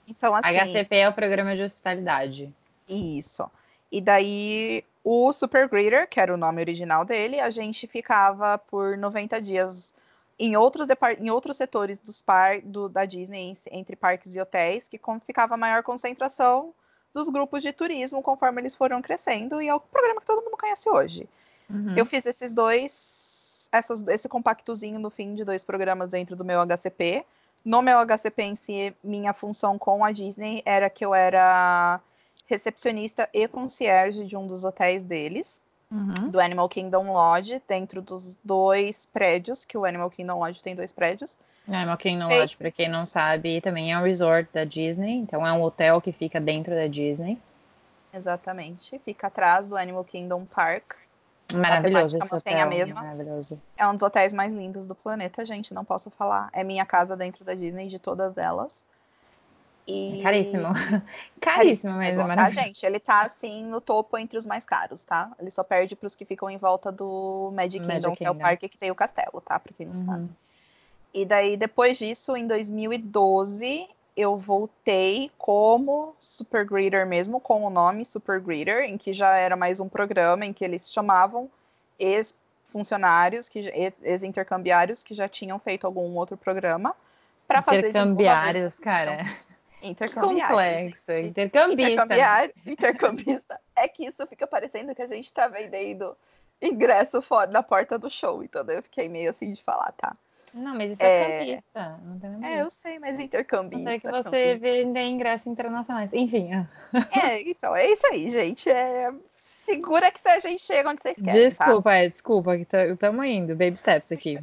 Então 0.07 0.33
assim, 0.33 0.47
HCP 0.47 0.95
é 0.95 1.09
o 1.09 1.13
programa 1.13 1.53
de 1.53 1.63
hospitalidade. 1.63 2.53
Isso. 2.87 3.49
E 3.91 3.99
daí 3.99 4.85
o 5.03 5.31
Super 5.33 5.67
Greeter, 5.67 6.07
que 6.07 6.19
era 6.19 6.33
o 6.33 6.37
nome 6.37 6.61
original 6.61 7.03
dele, 7.03 7.39
a 7.39 7.49
gente 7.49 7.87
ficava 7.87 8.57
por 8.57 8.97
90 8.97 9.41
dias 9.41 9.93
em 10.37 10.55
outros, 10.55 10.87
em 11.19 11.29
outros 11.29 11.57
setores 11.57 11.97
dos 11.99 12.21
par, 12.21 12.61
do, 12.61 12.89
da 12.89 13.05
Disney, 13.05 13.53
entre 13.71 13.95
parques 13.95 14.35
e 14.35 14.41
hotéis, 14.41 14.87
que 14.87 14.99
ficava 15.25 15.57
maior 15.57 15.83
concentração 15.83 16.73
dos 17.13 17.29
grupos 17.29 17.61
de 17.61 17.71
turismo 17.73 18.21
conforme 18.21 18.61
eles 18.61 18.73
foram 18.73 19.01
crescendo, 19.01 19.61
e 19.61 19.67
é 19.67 19.73
o 19.73 19.79
programa 19.79 20.21
que 20.21 20.27
todo 20.27 20.43
mundo 20.43 20.57
conhece 20.57 20.89
hoje. 20.89 21.27
Uhum. 21.69 21.95
Eu 21.95 22.05
fiz 22.05 22.25
esses 22.25 22.53
dois, 22.53 23.69
essas, 23.71 24.05
esse 24.07 24.29
compactozinho 24.29 24.99
no 24.99 25.09
fim 25.09 25.35
de 25.35 25.43
dois 25.43 25.63
programas 25.63 26.09
dentro 26.09 26.35
do 26.35 26.45
meu 26.45 26.59
HCP. 26.65 27.25
No 27.63 27.81
meu 27.81 27.99
HCP 27.99 28.41
em 28.41 28.55
si, 28.55 28.95
minha 29.03 29.33
função 29.33 29.77
com 29.77 30.03
a 30.03 30.11
Disney 30.11 30.63
era 30.65 30.89
que 30.89 31.05
eu 31.05 31.13
era 31.13 31.99
recepcionista 32.51 33.29
e 33.33 33.47
concierge 33.47 34.25
de 34.25 34.35
um 34.35 34.45
dos 34.45 34.65
hotéis 34.65 35.05
deles, 35.05 35.61
uhum. 35.89 36.29
do 36.29 36.39
Animal 36.39 36.67
Kingdom 36.67 37.13
Lodge, 37.13 37.61
dentro 37.65 38.01
dos 38.01 38.37
dois 38.43 39.05
prédios, 39.05 39.63
que 39.63 39.77
o 39.77 39.85
Animal 39.85 40.11
Kingdom 40.11 40.37
Lodge 40.37 40.61
tem 40.61 40.75
dois 40.75 40.91
prédios. 40.91 41.39
Animal 41.65 41.97
Kingdom 41.97 42.27
Lodge, 42.27 42.57
para 42.57 42.69
quem 42.69 42.89
não 42.89 43.05
sabe, 43.05 43.61
também 43.61 43.93
é 43.93 43.97
um 43.97 44.03
resort 44.03 44.49
da 44.51 44.65
Disney, 44.65 45.13
então 45.13 45.47
é 45.47 45.53
um 45.53 45.61
hotel 45.61 46.01
que 46.01 46.11
fica 46.11 46.41
dentro 46.41 46.75
da 46.75 46.87
Disney. 46.87 47.39
Exatamente, 48.13 48.99
fica 49.05 49.27
atrás 49.27 49.65
do 49.69 49.77
Animal 49.77 50.03
Kingdom 50.03 50.43
Park. 50.43 50.95
Maravilhoso 51.53 52.17
esse 52.17 52.35
hotel, 52.35 52.59
a 52.59 52.65
mesma. 52.65 53.01
Maravilhoso. 53.01 53.61
É 53.77 53.87
um 53.87 53.93
dos 53.93 54.03
hotéis 54.03 54.33
mais 54.33 54.53
lindos 54.53 54.87
do 54.87 54.95
planeta, 54.95 55.45
gente, 55.45 55.73
não 55.73 55.85
posso 55.85 56.09
falar. 56.09 56.49
É 56.51 56.65
minha 56.65 56.85
casa 56.85 57.15
dentro 57.15 57.45
da 57.45 57.53
Disney, 57.53 57.87
de 57.87 57.99
todas 57.99 58.37
elas. 58.37 58.85
E... 59.87 60.19
É 60.19 60.23
caríssimo. 60.23 60.67
caríssimo 61.39 61.93
mesmo, 61.93 62.27
tá, 62.27 62.49
gente? 62.49 62.85
Ele 62.85 62.99
tá, 62.99 63.21
assim, 63.21 63.63
no 63.65 63.81
topo 63.81 64.17
entre 64.17 64.37
os 64.37 64.45
mais 64.45 64.65
caros, 64.65 65.03
tá? 65.03 65.31
Ele 65.39 65.49
só 65.49 65.63
perde 65.63 65.95
para 65.95 66.07
os 66.07 66.15
que 66.15 66.25
ficam 66.25 66.49
em 66.49 66.57
volta 66.57 66.91
do 66.91 67.51
Magic 67.53 67.79
Kingdom, 67.79 67.93
Magic 67.93 68.17
que 68.17 68.25
é 68.25 68.31
o 68.31 68.35
parque 68.35 68.69
que 68.69 68.77
tem 68.77 68.91
o 68.91 68.95
castelo, 68.95 69.41
tá? 69.41 69.59
Pra 69.59 69.73
quem 69.75 69.87
não 69.87 69.95
uhum. 69.95 70.05
sabe. 70.05 70.29
E 71.13 71.25
daí, 71.25 71.57
depois 71.57 71.97
disso, 71.97 72.37
em 72.37 72.47
2012, 72.47 73.87
eu 74.15 74.37
voltei 74.37 75.31
como 75.37 76.15
Super 76.19 76.65
Greeter 76.65 77.05
mesmo, 77.05 77.39
com 77.39 77.63
o 77.63 77.69
nome 77.69 78.05
Super 78.05 78.39
Greeter, 78.39 78.83
em 78.83 78.97
que 78.97 79.11
já 79.11 79.35
era 79.35 79.55
mais 79.55 79.79
um 79.79 79.89
programa 79.89 80.45
em 80.45 80.53
que 80.53 80.63
eles 80.63 80.91
chamavam 80.91 81.49
ex-funcionários, 81.99 83.49
ex-intercambiários 84.03 85.03
que 85.03 85.13
já 85.13 85.27
tinham 85.27 85.59
feito 85.59 85.85
algum 85.85 86.15
outro 86.15 86.37
programa 86.37 86.95
para 87.47 87.61
fazer 87.61 87.89
intercambiários, 87.89 88.79
cara. 88.79 89.19
Intercambiários. 89.81 90.99
Complexo, 90.99 91.11
intercambista. 91.11 92.51
Intercambista. 92.65 93.59
É 93.75 93.87
que 93.87 94.05
isso 94.05 94.25
fica 94.27 94.45
parecendo 94.45 94.93
que 94.93 95.01
a 95.01 95.07
gente 95.07 95.31
tá 95.33 95.47
vendendo 95.47 96.15
ingresso 96.61 97.21
fora 97.21 97.47
da 97.47 97.63
porta 97.63 97.97
do 97.97 98.09
show, 98.09 98.43
então 98.43 98.63
eu 98.67 98.83
fiquei 98.83 99.09
meio 99.09 99.31
assim 99.31 99.51
de 99.51 99.63
falar, 99.63 99.91
tá? 99.93 100.15
Não, 100.53 100.75
mas 100.75 100.91
isso 100.91 101.03
é, 101.03 101.21
é 101.21 101.39
cambista. 101.39 101.99
Não 102.03 102.19
tem 102.19 102.45
é, 102.45 102.61
eu 102.61 102.69
sei, 102.69 102.99
mas 102.99 103.19
intercambista. 103.19 103.89
Sei 103.89 103.99
que 103.99 104.11
você 104.11 104.55
vende 104.55 104.99
ingressos 104.99 105.47
internacionais. 105.47 106.11
Enfim. 106.13 106.49
É, 107.23 107.41
então, 107.49 107.75
é 107.75 107.87
isso 107.87 108.05
aí, 108.07 108.29
gente. 108.29 108.69
É... 108.69 109.13
Segura 109.33 110.11
que 110.11 110.27
a 110.27 110.39
gente 110.39 110.61
chega 110.61 110.89
onde 110.89 111.01
vocês 111.01 111.15
querem. 111.15 111.47
Desculpa, 111.47 111.89
tá? 111.89 111.95
é, 111.95 112.09
desculpa, 112.09 112.57
que 112.57 112.67
estamos 112.91 113.25
indo. 113.25 113.55
Baby 113.55 113.77
steps 113.77 114.11
aqui. 114.11 114.39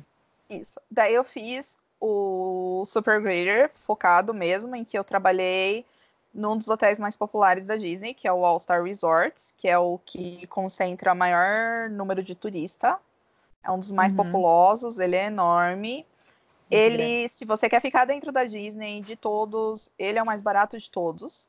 Isso. 0.49 0.81
Daí 0.91 1.13
eu 1.13 1.25
fiz 1.25 1.77
o 2.01 2.85
Super 2.87 3.21
Grader, 3.21 3.71
focado 3.75 4.33
mesmo, 4.33 4.75
em 4.77 4.85
que 4.85 4.99
eu 4.99 5.05
trabalhei 5.05 5.85
num 6.33 6.57
dos 6.57 6.69
hotéis 6.69 6.99
mais 6.99 7.17
populares 7.17 7.67
da 7.67 7.77
Disney, 7.77 8.15
que 8.15 8.29
é 8.29 8.33
o 8.33 8.45
All 8.45 8.59
Star 8.61 8.83
Resorts, 8.83 9.55
que 9.57 9.69
é 9.69 9.79
o 9.79 9.99
que 10.05 10.47
concentra 10.49 11.13
o 11.13 11.17
maior 11.17 11.89
número 11.91 12.23
de 12.23 12.35
turistas 12.35 12.95
é 13.69 13.71
um 13.71 13.79
dos 13.79 13.93
mais 13.93 14.13
uhum. 14.13 14.17
populosos, 14.17 14.99
ele 14.99 15.15
é 15.15 15.27
enorme. 15.27 16.07
Ele, 16.71 17.29
se 17.29 17.45
você 17.45 17.69
quer 17.69 17.81
ficar 17.81 18.05
dentro 18.05 18.33
da 18.33 18.45
Disney, 18.45 19.01
de 19.01 19.17
todos, 19.17 19.91
ele 19.99 20.19
é 20.19 20.23
o 20.23 20.27
mais 20.27 20.43
barato 20.43 20.79
de 20.79 20.91
todos. 20.91 21.49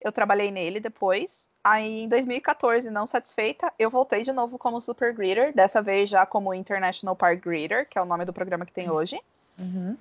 Eu 0.00 0.12
trabalhei 0.12 0.50
nele 0.50 0.80
depois. 0.80 1.48
Aí, 1.62 2.02
em 2.02 2.08
2014, 2.08 2.90
não 2.90 3.06
satisfeita, 3.06 3.72
eu 3.78 3.90
voltei 3.90 4.22
de 4.22 4.32
novo 4.32 4.58
como 4.58 4.80
Super 4.80 5.14
Greeter, 5.14 5.54
dessa 5.54 5.80
vez 5.80 6.10
já 6.10 6.26
como 6.26 6.52
International 6.52 7.16
Park 7.16 7.42
Greeter, 7.42 7.88
que 7.88 7.98
é 7.98 8.02
o 8.02 8.06
nome 8.06 8.24
do 8.24 8.32
programa 8.32 8.66
que 8.66 8.72
tem 8.72 8.90
hoje. 8.90 9.18
Uhum. 9.58 9.96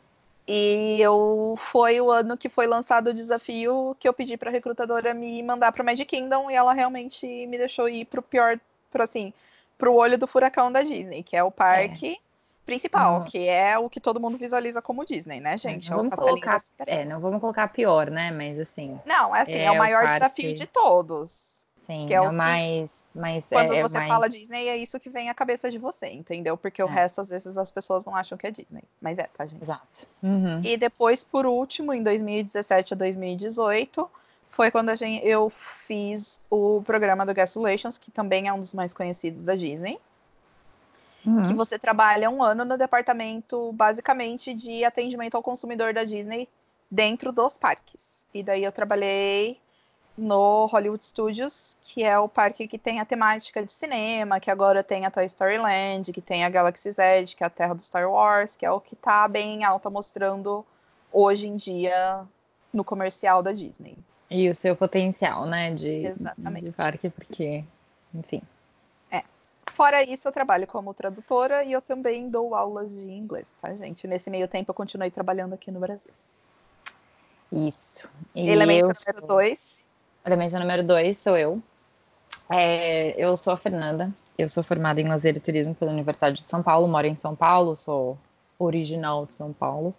E 0.47 0.97
eu 0.99 1.55
foi 1.57 2.01
o 2.01 2.11
ano 2.11 2.37
que 2.37 2.49
foi 2.49 2.67
lançado 2.67 3.07
o 3.07 3.13
desafio 3.13 3.95
que 3.97 4.07
eu 4.07 4.13
pedi 4.13 4.35
para 4.35 4.49
a 4.49 4.51
recrutadora 4.51 5.13
me 5.13 5.41
mandar 5.41 5.71
para 5.71 5.81
o 5.81 5.85
Magic 5.85 6.05
Kingdom 6.05 6.51
e 6.51 6.53
ela 6.53 6.73
realmente 6.73 7.25
me 7.47 7.57
deixou 7.57 7.87
ir 7.87 8.05
pro 8.05 8.21
pior, 8.21 8.59
pro 8.91 9.03
assim, 9.03 9.33
pro 9.77 9.93
olho 9.93 10.17
do 10.17 10.27
furacão 10.27 10.71
da 10.71 10.81
Disney, 10.81 11.23
que 11.23 11.37
é 11.37 11.43
o 11.43 11.51
parque 11.51 12.13
é 12.13 12.17
principal, 12.65 13.19
uhum. 13.19 13.23
que 13.23 13.47
é 13.47 13.77
o 13.77 13.89
que 13.89 14.01
todo 14.01 14.19
mundo 14.19 14.37
visualiza 14.37 14.81
como 14.81 15.05
Disney, 15.05 15.39
né, 15.39 15.57
gente? 15.57 15.89
Não, 15.89 15.97
é 15.97 16.01
vamos 16.01 16.15
colocar, 16.15 16.57
é, 16.85 17.05
não 17.05 17.19
vamos 17.21 17.39
colocar 17.39 17.67
pior, 17.69 18.09
né? 18.09 18.29
Mas 18.31 18.59
assim. 18.59 18.99
Não, 19.05 19.33
é 19.33 19.41
assim, 19.41 19.53
é, 19.53 19.65
é 19.65 19.71
o 19.71 19.77
maior 19.77 20.03
o 20.03 20.07
parque... 20.07 20.19
desafio 20.19 20.53
de 20.53 20.65
todos. 20.65 21.62
Sim, 21.85 22.05
que 22.07 22.13
é, 22.13 22.17
é 22.17 22.21
o 22.21 22.31
mais, 22.31 23.05
mais. 23.13 23.45
Quando 23.47 23.73
é, 23.73 23.81
você 23.81 23.97
mais... 23.97 24.09
fala 24.09 24.29
Disney, 24.29 24.69
é 24.69 24.77
isso 24.77 24.99
que 24.99 25.09
vem 25.09 25.29
à 25.29 25.33
cabeça 25.33 25.69
de 25.69 25.77
você, 25.77 26.07
entendeu? 26.07 26.55
Porque 26.55 26.81
o 26.81 26.87
é. 26.87 26.91
resto, 26.91 27.21
às 27.21 27.29
vezes, 27.29 27.57
as 27.57 27.71
pessoas 27.71 28.05
não 28.05 28.15
acham 28.15 28.37
que 28.37 28.47
é 28.47 28.51
Disney. 28.51 28.83
Mas 29.01 29.17
é, 29.17 29.23
tá, 29.23 29.45
gente? 29.45 29.61
Exato. 29.61 30.07
Uhum. 30.21 30.61
E 30.63 30.77
depois, 30.77 31.23
por 31.23 31.45
último, 31.45 31.93
em 31.93 32.01
2017 32.01 32.93
a 32.93 32.97
2018, 32.97 34.09
foi 34.49 34.71
quando 34.71 34.95
gente, 34.95 35.25
eu 35.27 35.49
fiz 35.49 36.41
o 36.49 36.81
programa 36.85 37.25
do 37.25 37.33
Gasulations, 37.33 37.97
que 37.97 38.11
também 38.11 38.47
é 38.47 38.53
um 38.53 38.59
dos 38.59 38.73
mais 38.73 38.93
conhecidos 38.93 39.45
da 39.45 39.55
Disney 39.55 39.99
uhum. 41.25 41.47
que 41.47 41.53
você 41.53 41.79
trabalha 41.79 42.29
um 42.29 42.43
ano 42.43 42.65
no 42.65 42.77
departamento, 42.77 43.71
basicamente, 43.73 44.53
de 44.53 44.83
atendimento 44.83 45.35
ao 45.35 45.43
consumidor 45.43 45.93
da 45.93 46.03
Disney 46.03 46.47
dentro 46.89 47.31
dos 47.31 47.57
parques. 47.57 48.25
E 48.33 48.43
daí 48.43 48.63
eu 48.63 48.71
trabalhei 48.71 49.59
no 50.17 50.65
Hollywood 50.67 51.03
Studios, 51.03 51.77
que 51.81 52.03
é 52.03 52.17
o 52.19 52.29
parque 52.29 52.67
que 52.67 52.77
tem 52.77 52.99
a 52.99 53.05
temática 53.05 53.63
de 53.63 53.71
cinema, 53.71 54.39
que 54.39 54.51
agora 54.51 54.83
tem 54.83 55.05
a 55.05 55.11
Toy 55.11 55.25
Story 55.25 55.57
Land, 55.57 56.11
que 56.11 56.21
tem 56.21 56.45
a 56.45 56.49
Galaxy's 56.49 56.99
Edge, 56.99 57.35
que 57.35 57.43
é 57.43 57.47
a 57.47 57.49
terra 57.49 57.73
do 57.73 57.83
Star 57.83 58.09
Wars, 58.09 58.55
que 58.55 58.65
é 58.65 58.71
o 58.71 58.79
que 58.79 58.93
está 58.93 59.27
bem 59.27 59.63
alta 59.63 59.89
mostrando 59.89 60.65
hoje 61.11 61.47
em 61.47 61.55
dia 61.55 62.21
no 62.71 62.83
comercial 62.83 63.41
da 63.41 63.51
Disney. 63.51 63.97
E 64.29 64.49
o 64.49 64.53
seu 64.53 64.75
potencial, 64.75 65.45
né, 65.45 65.71
de, 65.71 66.07
Exatamente. 66.07 66.65
de 66.65 66.71
parque, 66.71 67.09
porque, 67.09 67.63
enfim. 68.13 68.41
Fora 69.73 70.03
isso, 70.03 70.27
eu 70.27 70.31
trabalho 70.31 70.67
como 70.67 70.93
tradutora 70.93 71.63
e 71.63 71.71
eu 71.71 71.81
também 71.81 72.29
dou 72.29 72.53
aulas 72.53 72.91
de 72.91 73.11
inglês, 73.11 73.55
tá, 73.59 73.75
gente? 73.75 74.07
Nesse 74.07 74.29
meio 74.29 74.47
tempo, 74.47 74.69
eu 74.69 74.75
continuei 74.75 75.09
trabalhando 75.09 75.53
aqui 75.53 75.71
no 75.71 75.79
Brasil. 75.79 76.11
Isso. 77.51 78.07
E 78.35 78.47
Elemento 78.47 78.83
número 78.83 79.27
dois. 80.23 80.25
Elemento 80.25 80.59
número 80.59 80.83
dois 80.83 81.17
sou 81.17 81.37
eu. 81.37 81.61
É, 82.49 83.11
eu 83.21 83.35
sou 83.35 83.53
a 83.53 83.57
Fernanda. 83.57 84.11
Eu 84.37 84.49
sou 84.49 84.63
formada 84.63 84.99
em 84.99 85.07
lazer 85.07 85.37
e 85.37 85.39
turismo 85.39 85.75
pela 85.75 85.91
Universidade 85.91 86.43
de 86.43 86.49
São 86.49 86.63
Paulo. 86.63 86.87
Moro 86.87 87.07
em 87.07 87.15
São 87.15 87.35
Paulo. 87.35 87.75
Sou 87.75 88.17
original 88.57 89.25
de 89.25 89.33
São 89.35 89.53
Paulo. 89.53 89.93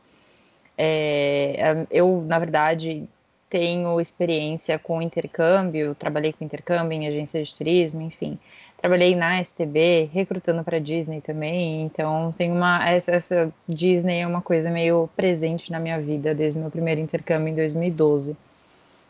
É, 0.77 1.87
eu, 1.91 2.25
na 2.27 2.39
verdade, 2.39 3.09
tenho 3.49 4.01
experiência 4.01 4.79
com 4.79 5.01
intercâmbio. 5.01 5.95
Trabalhei 5.95 6.33
com 6.33 6.45
intercâmbio 6.45 6.97
em 6.97 7.07
agência 7.07 7.43
de 7.43 7.55
turismo, 7.55 8.03
enfim 8.03 8.39
trabalhei 8.85 9.15
na 9.17 9.43
STB, 9.43 10.11
recrutando 10.13 10.63
para 10.63 10.79
Disney 10.79 11.23
também, 11.23 11.87
então 11.87 12.35
tem 12.37 12.53
uma 12.53 12.87
essa, 12.87 13.13
essa, 13.13 13.51
Disney 13.67 14.19
é 14.21 14.27
uma 14.27 14.43
coisa 14.43 14.71
meio 14.71 15.09
presente 15.17 15.73
na 15.73 15.81
minha 15.81 15.99
vida 15.99 16.35
desde 16.35 16.59
o 16.59 16.63
meu 16.63 16.71
primeiro 16.71 17.01
intercâmbio 17.01 17.49
em 17.49 17.55
2012. 17.55 18.37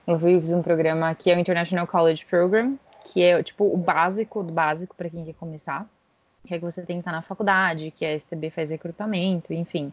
Eu 0.07 0.19
fiz 0.19 0.53
um 0.53 0.63
programa 0.63 1.15
que 1.15 1.31
é 1.31 1.37
o 1.37 1.39
International 1.39 1.87
College 1.87 2.27
Program, 2.27 2.79
que 3.05 3.23
é 3.23 3.43
tipo 3.43 3.65
o 3.65 3.77
básico 3.77 4.43
do 4.43 4.53
básico 4.53 4.95
para 4.95 5.09
quem 5.09 5.25
quer 5.25 5.35
começar, 5.35 5.87
que 6.47 6.55
é 6.55 6.59
que 6.59 6.65
você 6.65 6.83
tem 6.83 6.97
que 6.97 7.01
estar 7.01 7.13
na 7.13 7.23
faculdade, 7.23 7.91
que 7.91 8.05
a 8.05 8.19
STB 8.19 8.51
faz 8.51 8.71
recrutamento, 8.71 9.53
enfim. 9.53 9.93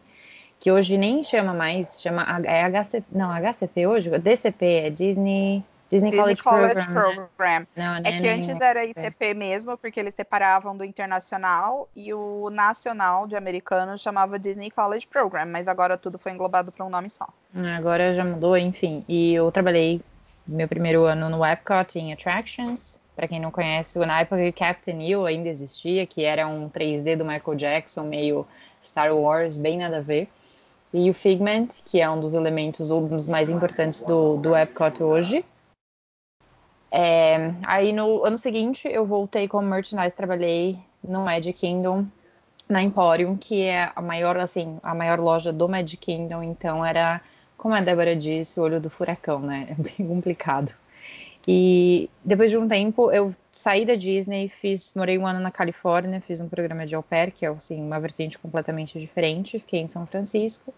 Que 0.60 0.70
hoje 0.70 0.98
nem 0.98 1.24
chama 1.24 1.54
mais, 1.54 2.00
chama 2.00 2.26
é 2.44 2.62
HCP, 2.64 3.06
não, 3.10 3.30
HCP 3.30 3.86
hoje, 3.86 4.10
DCP 4.18 4.66
é 4.66 4.90
Disney 4.90 5.64
Disney, 5.92 6.10
Disney 6.10 6.36
College, 6.36 6.42
College 6.42 6.86
Program. 6.86 7.28
Program. 7.36 7.66
Não, 7.76 7.96
é 7.96 8.18
que 8.18 8.26
antes 8.26 8.58
era 8.60 8.84
ICP 8.86 9.34
mesmo, 9.34 9.76
porque 9.76 10.00
eles 10.00 10.14
separavam 10.14 10.74
do 10.74 10.84
internacional 10.84 11.86
e 11.94 12.14
o 12.14 12.48
nacional 12.48 13.26
de 13.26 13.36
americano 13.36 13.98
chamava 13.98 14.38
Disney 14.38 14.70
College 14.70 15.06
Program, 15.06 15.44
mas 15.46 15.68
agora 15.68 15.98
tudo 15.98 16.18
foi 16.18 16.32
englobado 16.32 16.72
para 16.72 16.86
um 16.86 16.88
nome 16.88 17.10
só. 17.10 17.28
Agora 17.76 18.14
já 18.14 18.24
mudou, 18.24 18.56
enfim. 18.56 19.04
E 19.06 19.34
eu 19.34 19.52
trabalhei 19.52 20.00
meu 20.46 20.66
primeiro 20.66 21.04
ano 21.04 21.28
no 21.28 21.44
Epcot 21.44 21.98
em 21.98 22.12
Attractions. 22.12 22.98
Para 23.14 23.28
quem 23.28 23.38
não 23.38 23.50
conhece, 23.50 23.98
na 23.98 24.20
época 24.20 24.42
o 24.42 24.52
Captain 24.54 25.02
EO 25.06 25.26
ainda 25.26 25.50
existia, 25.50 26.06
que 26.06 26.24
era 26.24 26.48
um 26.48 26.70
3D 26.70 27.16
do 27.16 27.24
Michael 27.26 27.56
Jackson, 27.56 28.04
meio 28.04 28.46
Star 28.82 29.14
Wars, 29.14 29.58
bem 29.58 29.76
nada 29.76 29.98
a 29.98 30.00
ver. 30.00 30.26
E 30.94 31.10
o 31.10 31.14
Figment, 31.14 31.68
que 31.84 32.00
é 32.00 32.08
um 32.08 32.18
dos 32.18 32.32
elementos, 32.32 32.90
um 32.90 33.06
dos 33.06 33.28
mais 33.28 33.50
importantes 33.50 34.02
do, 34.02 34.38
do 34.38 34.56
Epcot 34.56 35.02
hoje. 35.02 35.44
É, 36.94 37.54
aí 37.62 37.90
no 37.90 38.22
ano 38.22 38.36
seguinte 38.36 38.86
eu 38.86 39.06
voltei 39.06 39.48
como 39.48 39.66
merchandise, 39.66 40.14
trabalhei 40.14 40.78
no 41.02 41.24
Magic 41.24 41.58
Kingdom, 41.58 42.06
na 42.68 42.82
Emporium, 42.82 43.34
que 43.34 43.62
é 43.62 43.90
a 43.96 44.02
maior, 44.02 44.36
assim, 44.36 44.78
a 44.82 44.94
maior 44.94 45.18
loja 45.18 45.50
do 45.50 45.66
Magic 45.66 45.96
Kingdom, 45.96 46.42
então 46.42 46.84
era, 46.84 47.22
como 47.56 47.74
a 47.74 47.80
Débora 47.80 48.14
disse, 48.14 48.60
o 48.60 48.62
olho 48.62 48.78
do 48.78 48.90
furacão, 48.90 49.40
né? 49.40 49.68
É 49.72 49.74
bem 49.74 50.06
complicado. 50.06 50.74
E 51.48 52.10
depois 52.24 52.50
de 52.50 52.58
um 52.58 52.68
tempo 52.68 53.10
eu 53.10 53.34
saí 53.52 53.84
da 53.86 53.94
Disney, 53.94 54.48
fiz, 54.48 54.92
morei 54.94 55.18
um 55.18 55.26
ano 55.26 55.40
na 55.40 55.50
Califórnia, 55.50 56.20
fiz 56.20 56.40
um 56.40 56.48
programa 56.48 56.86
de 56.86 56.94
au 56.94 57.02
pair, 57.02 57.32
que 57.32 57.44
é 57.46 57.48
assim, 57.48 57.80
uma 57.80 57.98
vertente 57.98 58.38
completamente 58.38 59.00
diferente, 59.00 59.58
fiquei 59.58 59.80
em 59.80 59.88
São 59.88 60.06
Francisco. 60.06 60.74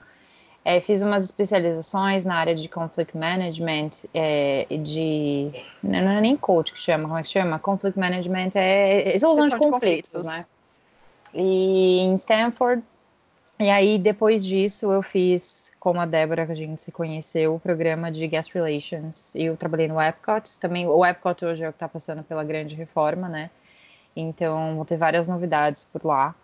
É, 0.64 0.80
fiz 0.80 1.02
umas 1.02 1.24
especializações 1.24 2.24
na 2.24 2.36
área 2.36 2.54
de 2.54 2.68
conflict 2.70 3.14
management, 3.14 3.90
é, 4.14 4.66
de. 4.70 5.50
Não 5.82 5.98
é 5.98 6.20
nem 6.22 6.36
coach 6.38 6.72
que 6.72 6.80
chama, 6.80 7.04
como 7.04 7.18
é 7.18 7.22
que 7.22 7.28
chama? 7.28 7.58
Conflict 7.58 7.98
management 7.98 8.50
é, 8.54 9.12
resolução 9.12 9.46
de 9.46 9.58
conflitos, 9.58 10.24
né? 10.24 10.46
E 11.34 11.98
em 12.00 12.14
Stanford. 12.14 12.82
E 13.58 13.70
aí, 13.70 13.98
depois 13.98 14.44
disso, 14.44 14.90
eu 14.90 15.02
fiz, 15.02 15.70
como 15.78 16.00
a 16.00 16.06
Débora, 16.06 16.46
que 16.46 16.52
a 16.52 16.56
gente 16.56 16.80
se 16.80 16.90
conheceu, 16.90 17.54
o 17.54 17.60
programa 17.60 18.10
de 18.10 18.26
Guest 18.26 18.52
Relations. 18.52 19.34
E 19.34 19.44
eu 19.44 19.56
trabalhei 19.56 19.86
no 19.86 20.00
Epcot. 20.00 20.58
Também, 20.58 20.86
o 20.88 21.04
Epcot 21.04 21.44
hoje 21.44 21.62
é 21.62 21.68
o 21.68 21.72
que 21.72 21.76
está 21.76 21.88
passando 21.88 22.22
pela 22.24 22.42
grande 22.42 22.74
reforma, 22.74 23.28
né? 23.28 23.50
Então, 24.16 24.76
vou 24.76 24.84
ter 24.84 24.96
várias 24.96 25.28
novidades 25.28 25.84
por 25.84 26.04
lá. 26.04 26.34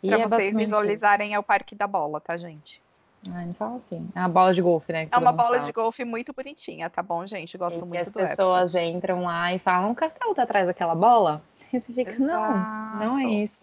Para 0.00 0.20
é 0.20 0.28
vocês 0.28 0.56
visualizarem, 0.56 1.34
é 1.34 1.38
o 1.38 1.42
Parque 1.42 1.74
da 1.74 1.86
Bola, 1.86 2.20
tá, 2.20 2.36
gente? 2.36 2.80
Ah, 3.34 3.44
não 3.44 3.54
fala 3.54 3.76
assim. 3.76 4.08
É 4.14 4.20
uma 4.20 4.28
bola 4.28 4.52
de 4.52 4.62
golfe, 4.62 4.92
né? 4.92 5.08
É 5.10 5.18
uma 5.18 5.32
bola 5.32 5.56
fala. 5.56 5.66
de 5.66 5.72
golfe 5.72 6.04
muito 6.04 6.32
bonitinha, 6.32 6.88
tá 6.90 7.02
bom, 7.02 7.26
gente? 7.26 7.56
Gosto 7.56 7.84
e 7.84 7.88
muito 7.88 8.00
as 8.00 8.10
do 8.10 8.20
as 8.20 8.30
pessoas 8.30 8.74
época. 8.74 8.96
entram 8.96 9.24
lá 9.24 9.52
e 9.54 9.58
falam, 9.58 9.90
o 9.90 9.94
castelo 9.94 10.34
tá 10.34 10.42
atrás 10.42 10.66
daquela 10.66 10.94
bola? 10.94 11.42
E 11.72 11.80
você 11.80 11.92
fica, 11.92 12.12
Exato. 12.12 12.20
não, 12.22 13.00
não 13.00 13.18
é 13.18 13.24
isso. 13.24 13.60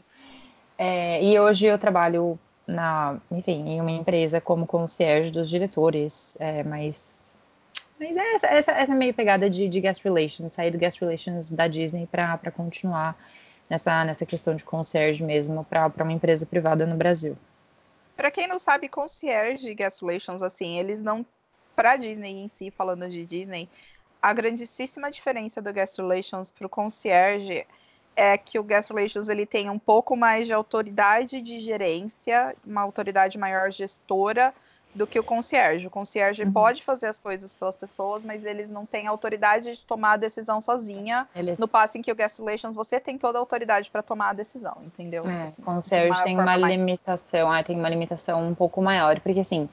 É, 0.77 1.23
e 1.23 1.39
hoje 1.39 1.67
eu 1.67 1.77
trabalho 1.77 2.37
na, 2.67 3.17
enfim, 3.31 3.65
em 3.65 3.79
uma 3.79 3.91
empresa 3.91 4.41
como 4.41 4.67
concierge 4.67 5.31
dos 5.31 5.49
diretores, 5.49 6.35
é, 6.37 6.63
mas, 6.63 7.33
mas 7.97 8.17
é 8.17 8.35
essa, 8.35 8.47
essa, 8.47 8.71
essa 8.73 8.93
meio 8.93 9.13
pegada 9.13 9.49
de, 9.49 9.69
de 9.69 9.79
guest 9.79 10.03
relations, 10.03 10.51
sair 10.51 10.71
do 10.71 10.77
guest 10.77 10.99
relations 10.99 11.49
da 11.49 11.67
Disney 11.67 12.05
para 12.07 12.51
continuar 12.51 13.17
nessa, 13.69 14.03
nessa 14.03 14.25
questão 14.25 14.53
de 14.53 14.63
concierge 14.65 15.23
mesmo 15.23 15.63
para 15.63 16.03
uma 16.03 16.13
empresa 16.13 16.45
privada 16.45 16.85
no 16.85 16.95
Brasil. 16.95 17.37
Para 18.15 18.31
quem 18.31 18.47
não 18.47 18.59
sabe, 18.59 18.87
concierge 18.87 19.71
e 19.71 19.75
guest 19.75 20.01
relations, 20.01 20.43
assim, 20.43 20.77
eles 20.77 21.01
não. 21.01 21.25
Para 21.75 21.95
Disney 21.95 22.43
em 22.43 22.47
si, 22.47 22.69
falando 22.69 23.09
de 23.09 23.25
Disney, 23.25 23.67
a 24.21 24.31
grandíssima 24.31 25.09
diferença 25.09 25.59
do 25.59 25.73
guest 25.73 25.97
relations 25.97 26.51
para 26.51 26.67
o 26.67 26.69
concierge 26.69 27.65
é 28.15 28.37
que 28.37 28.59
o 28.59 28.63
guest 28.63 28.91
relations 28.91 29.27
ele 29.27 29.45
tem 29.45 29.71
um 29.71 29.79
pouco 29.79 30.15
mais 30.15 30.45
de 30.45 30.53
autoridade 30.53 31.41
de 31.41 31.59
gerência, 31.59 32.55
uma 32.63 32.81
autoridade 32.81 33.39
maior 33.39 33.71
gestora 33.71 34.53
do 34.93 35.07
que 35.07 35.19
o 35.19 35.23
concierge. 35.23 35.87
O 35.87 35.89
concierge 35.89 36.43
uhum. 36.43 36.51
pode 36.51 36.83
fazer 36.83 37.07
as 37.07 37.17
coisas 37.17 37.55
pelas 37.55 37.75
pessoas, 37.75 38.23
mas 38.23 38.45
eles 38.45 38.69
não 38.69 38.85
têm 38.85 39.07
autoridade 39.07 39.73
de 39.73 39.81
tomar 39.81 40.13
a 40.13 40.17
decisão 40.17 40.61
sozinha. 40.61 41.27
Ele... 41.35 41.55
No 41.57 41.67
passo 41.67 41.97
em 41.97 42.01
que 42.01 42.11
o 42.11 42.15
guest 42.15 42.39
relations 42.39 42.75
você 42.75 42.99
tem 42.99 43.17
toda 43.17 43.37
a 43.37 43.41
autoridade 43.41 43.89
para 43.89 44.03
tomar 44.03 44.29
a 44.29 44.33
decisão, 44.33 44.77
entendeu? 44.85 45.27
É, 45.27 45.43
assim, 45.43 45.61
concierge 45.61 46.23
tem 46.23 46.35
uma 46.35 46.57
mais... 46.57 46.75
limitação, 46.75 47.51
ah, 47.51 47.63
tem 47.63 47.77
uma 47.77 47.89
limitação 47.89 48.47
um 48.47 48.53
pouco 48.53 48.81
maior, 48.81 49.19
porque 49.19 49.39
assim, 49.39 49.67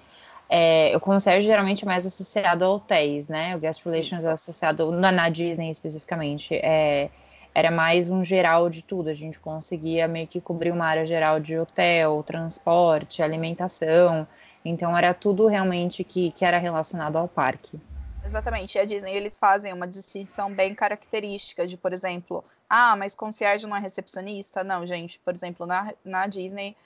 é, 0.48 0.92
o 0.96 1.00
concierge 1.00 1.46
geralmente 1.46 1.84
é 1.84 1.86
mais 1.86 2.06
associado 2.06 2.64
a 2.64 2.70
hotéis, 2.70 3.28
né? 3.28 3.54
O 3.54 3.60
guest 3.60 3.84
relations 3.84 4.20
Isso. 4.20 4.28
é 4.28 4.32
associado 4.32 4.90
na, 4.90 5.12
na 5.12 5.28
Disney 5.28 5.70
especificamente. 5.70 6.54
É, 6.56 7.10
era 7.54 7.70
mais 7.70 8.08
um 8.08 8.24
geral 8.24 8.68
de 8.70 8.82
tudo. 8.82 9.08
A 9.08 9.14
gente 9.14 9.38
conseguia 9.38 10.08
meio 10.08 10.26
que 10.26 10.40
cobrir 10.40 10.72
uma 10.72 10.86
área 10.86 11.04
geral 11.04 11.38
de 11.38 11.58
hotel, 11.58 12.22
transporte, 12.24 13.22
alimentação. 13.22 14.26
Então 14.64 14.96
era 14.96 15.14
tudo 15.14 15.46
realmente 15.46 16.04
que, 16.04 16.32
que 16.32 16.44
era 16.44 16.58
relacionado 16.58 17.16
ao 17.16 17.28
parque. 17.28 17.80
Exatamente. 18.24 18.76
E 18.76 18.80
a 18.80 18.84
Disney, 18.84 19.14
eles 19.14 19.38
fazem 19.38 19.72
uma 19.72 19.86
distinção 19.88 20.52
bem 20.52 20.74
característica 20.74 21.66
de, 21.66 21.76
por 21.76 21.92
exemplo, 21.92 22.44
ah, 22.68 22.94
mas 22.94 23.14
concierge 23.14 23.66
não 23.66 23.76
é 23.76 23.80
recepcionista? 23.80 24.62
Não, 24.62 24.86
gente. 24.86 25.18
Por 25.18 25.34
exemplo, 25.34 25.66
na, 25.66 25.92
na 26.04 26.26
Disney, 26.26 26.76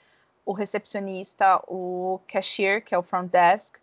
o 0.45 0.53
recepcionista, 0.53 1.61
o 1.67 2.19
cashier, 2.27 2.83
que 2.83 2.95
é 2.95 2.97
o 2.97 3.03
front 3.03 3.29
desk, 3.29 3.77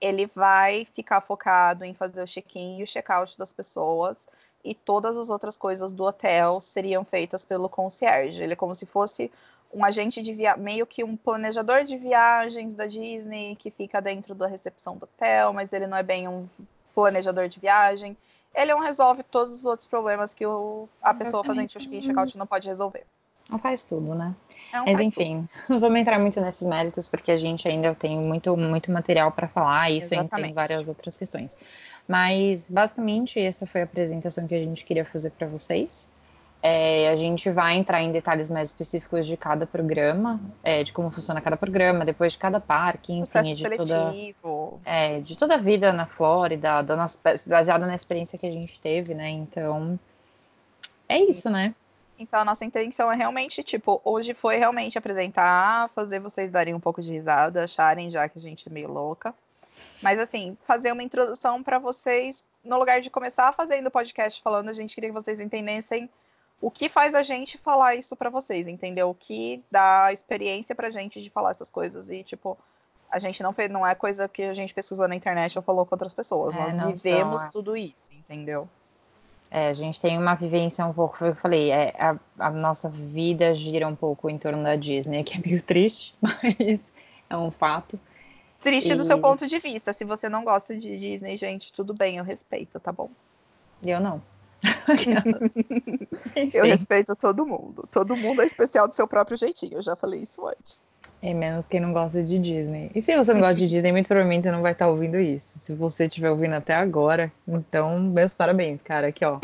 ele 0.00 0.30
vai 0.34 0.86
ficar 0.94 1.20
focado 1.20 1.84
em 1.84 1.94
fazer 1.94 2.22
o 2.22 2.26
check-in 2.26 2.78
e 2.78 2.82
o 2.82 2.86
check-out 2.86 3.36
das 3.38 3.52
pessoas 3.52 4.26
e 4.64 4.74
todas 4.74 5.16
as 5.16 5.30
outras 5.30 5.56
coisas 5.56 5.92
do 5.92 6.04
hotel 6.04 6.60
seriam 6.60 7.04
feitas 7.04 7.44
pelo 7.44 7.68
concierge. 7.68 8.42
Ele 8.42 8.52
é 8.52 8.56
como 8.56 8.74
se 8.74 8.86
fosse 8.86 9.30
um 9.72 9.84
agente 9.84 10.20
de 10.20 10.34
viagem, 10.34 10.62
meio 10.62 10.86
que 10.86 11.04
um 11.04 11.16
planejador 11.16 11.84
de 11.84 11.96
viagens 11.96 12.74
da 12.74 12.86
Disney 12.86 13.56
que 13.56 13.70
fica 13.70 14.00
dentro 14.00 14.34
da 14.34 14.46
recepção 14.46 14.96
do 14.96 15.04
hotel, 15.04 15.52
mas 15.52 15.72
ele 15.72 15.86
não 15.86 15.96
é 15.96 16.02
bem 16.02 16.26
um 16.26 16.48
planejador 16.94 17.48
de 17.48 17.60
viagem. 17.60 18.16
Ele 18.54 18.72
não 18.72 18.80
resolve 18.80 19.22
todos 19.22 19.54
os 19.54 19.64
outros 19.64 19.86
problemas 19.86 20.34
que 20.34 20.44
o, 20.44 20.88
a 21.00 21.14
pessoa 21.14 21.44
fazendo 21.44 21.68
check-in 21.68 21.98
e 21.98 22.02
check-out 22.02 22.36
não 22.36 22.46
pode 22.46 22.68
resolver. 22.68 23.04
Não 23.48 23.58
faz 23.58 23.84
tudo, 23.84 24.14
né? 24.14 24.34
Não 24.72 24.84
Mas 24.84 25.00
enfim, 25.00 25.48
tudo. 25.48 25.62
não 25.70 25.80
vamos 25.80 26.00
entrar 26.00 26.18
muito 26.18 26.40
nesses 26.40 26.66
méritos, 26.66 27.08
porque 27.08 27.30
a 27.30 27.36
gente 27.36 27.66
ainda 27.68 27.94
tem 27.94 28.18
muito, 28.18 28.56
muito 28.56 28.90
material 28.90 29.30
para 29.32 29.48
falar, 29.48 29.90
isso 29.90 30.14
ainda 30.14 30.28
tem 30.36 30.52
várias 30.52 30.86
outras 30.86 31.16
questões. 31.16 31.56
Mas, 32.08 32.68
basicamente, 32.70 33.38
essa 33.38 33.66
foi 33.66 33.82
a 33.82 33.84
apresentação 33.84 34.46
que 34.46 34.54
a 34.54 34.62
gente 34.62 34.84
queria 34.84 35.04
fazer 35.04 35.30
para 35.30 35.46
vocês. 35.46 36.10
É, 36.62 37.08
a 37.08 37.16
gente 37.16 37.50
vai 37.50 37.74
entrar 37.76 38.02
em 38.02 38.12
detalhes 38.12 38.50
mais 38.50 38.68
específicos 38.68 39.26
de 39.26 39.34
cada 39.34 39.66
programa, 39.66 40.38
é, 40.62 40.84
de 40.84 40.92
como 40.92 41.10
funciona 41.10 41.40
cada 41.40 41.56
programa, 41.56 42.04
depois 42.04 42.32
de 42.32 42.38
cada 42.38 42.60
parque, 42.60 43.14
enfim, 43.14 43.54
de 43.54 43.62
toda, 43.62 44.14
é, 44.84 45.20
de 45.20 45.36
toda 45.36 45.54
a 45.54 45.58
vida 45.58 45.90
na 45.90 46.04
Flórida, 46.04 46.82
da 46.82 46.96
nossa, 46.96 47.18
baseado 47.46 47.86
na 47.86 47.94
experiência 47.94 48.38
que 48.38 48.46
a 48.46 48.52
gente 48.52 48.78
teve, 48.78 49.14
né? 49.14 49.30
Então, 49.30 49.98
é 51.08 51.18
isso, 51.18 51.48
né? 51.48 51.74
Então, 52.18 52.40
a 52.40 52.44
nossa 52.44 52.66
intenção 52.66 53.10
é 53.10 53.16
realmente, 53.16 53.62
tipo, 53.62 53.98
hoje 54.04 54.34
foi 54.34 54.58
realmente 54.58 54.98
apresentar, 54.98 55.88
fazer 55.88 56.20
vocês 56.20 56.50
darem 56.50 56.74
um 56.74 56.80
pouco 56.80 57.00
de 57.00 57.10
risada, 57.10 57.64
acharem 57.64 58.10
já 58.10 58.28
que 58.28 58.36
a 58.36 58.40
gente 58.40 58.68
é 58.68 58.70
meio 58.70 58.92
louca. 58.92 59.34
Mas, 60.02 60.18
assim, 60.18 60.54
fazer 60.66 60.92
uma 60.92 61.02
introdução 61.02 61.62
para 61.62 61.78
vocês, 61.78 62.44
no 62.62 62.78
lugar 62.78 63.00
de 63.00 63.08
começar 63.08 63.50
fazendo 63.54 63.86
o 63.86 63.90
podcast 63.90 64.42
falando, 64.42 64.68
a 64.68 64.74
gente 64.74 64.94
queria 64.94 65.08
que 65.08 65.14
vocês 65.14 65.40
entendessem 65.40 66.10
o 66.60 66.70
que 66.70 66.88
faz 66.88 67.14
a 67.14 67.22
gente 67.22 67.56
falar 67.58 67.94
isso 67.94 68.14
para 68.14 68.28
vocês, 68.28 68.68
entendeu? 68.68 69.10
O 69.10 69.14
que 69.14 69.64
dá 69.70 70.12
experiência 70.12 70.74
pra 70.74 70.90
gente 70.90 71.20
de 71.20 71.30
falar 71.30 71.50
essas 71.50 71.70
coisas. 71.70 72.10
E, 72.10 72.22
tipo, 72.22 72.58
a 73.10 73.18
gente 73.18 73.42
não 73.42 73.52
fez, 73.52 73.70
não 73.70 73.86
é 73.86 73.94
coisa 73.94 74.28
que 74.28 74.42
a 74.42 74.52
gente 74.52 74.74
pesquisou 74.74 75.08
na 75.08 75.16
internet 75.16 75.58
ou 75.58 75.62
falou 75.62 75.86
com 75.86 75.94
outras 75.94 76.12
pessoas. 76.12 76.54
É, 76.54 76.72
Nós 76.72 77.02
vivemos 77.02 77.40
são, 77.40 77.48
é. 77.48 77.52
tudo 77.52 77.76
isso, 77.76 78.04
entendeu? 78.12 78.68
É, 79.50 79.68
a 79.68 79.72
gente 79.72 80.00
tem 80.00 80.18
uma 80.18 80.34
vivência 80.34 80.84
um 80.84 80.92
pouco, 80.92 81.24
eu 81.24 81.34
falei, 81.34 81.70
é, 81.72 81.92
a, 81.98 82.16
a, 82.38 82.50
nossa 82.50 82.88
vida 82.88 83.52
gira 83.52 83.88
um 83.88 83.96
pouco 83.96 84.30
em 84.30 84.38
torno 84.38 84.62
da 84.62 84.76
Disney, 84.76 85.24
que 85.24 85.38
é 85.38 85.40
meio 85.44 85.62
triste, 85.62 86.14
mas 86.20 86.92
é 87.28 87.36
um 87.36 87.50
fato. 87.50 87.98
Triste 88.60 88.92
e... 88.92 88.94
do 88.94 89.02
seu 89.02 89.18
ponto 89.18 89.46
de 89.46 89.58
vista. 89.58 89.92
Se 89.92 90.04
você 90.04 90.28
não 90.28 90.44
gosta 90.44 90.76
de 90.76 90.94
Disney, 90.96 91.36
gente, 91.36 91.72
tudo 91.72 91.94
bem, 91.94 92.18
eu 92.18 92.24
respeito, 92.24 92.78
tá 92.78 92.92
bom? 92.92 93.10
Eu 93.82 93.98
não. 93.98 94.22
eu 96.52 96.64
respeito 96.64 97.16
todo 97.16 97.46
mundo. 97.46 97.88
Todo 97.90 98.16
mundo 98.16 98.42
é 98.42 98.46
especial 98.46 98.86
do 98.86 98.94
seu 98.94 99.06
próprio 99.06 99.36
jeitinho. 99.36 99.74
Eu 99.78 99.82
já 99.82 99.96
falei 99.96 100.20
isso 100.20 100.46
antes. 100.46 100.82
É 101.22 101.34
menos 101.34 101.66
quem 101.66 101.80
não 101.80 101.92
gosta 101.92 102.22
de 102.22 102.38
Disney. 102.38 102.90
E 102.94 103.02
se 103.02 103.14
você 103.14 103.34
não 103.34 103.40
gosta 103.40 103.56
de 103.56 103.68
Disney, 103.68 103.92
muito 103.92 104.06
provavelmente 104.06 104.44
você 104.44 104.50
não 104.50 104.62
vai 104.62 104.72
estar 104.72 104.88
ouvindo 104.88 105.18
isso. 105.18 105.58
Se 105.58 105.74
você 105.74 106.04
estiver 106.04 106.30
ouvindo 106.30 106.54
até 106.54 106.74
agora, 106.74 107.30
então, 107.46 108.00
meus 108.00 108.34
parabéns, 108.34 108.80
cara. 108.82 109.08
Aqui, 109.08 109.24
ó. 109.24 109.38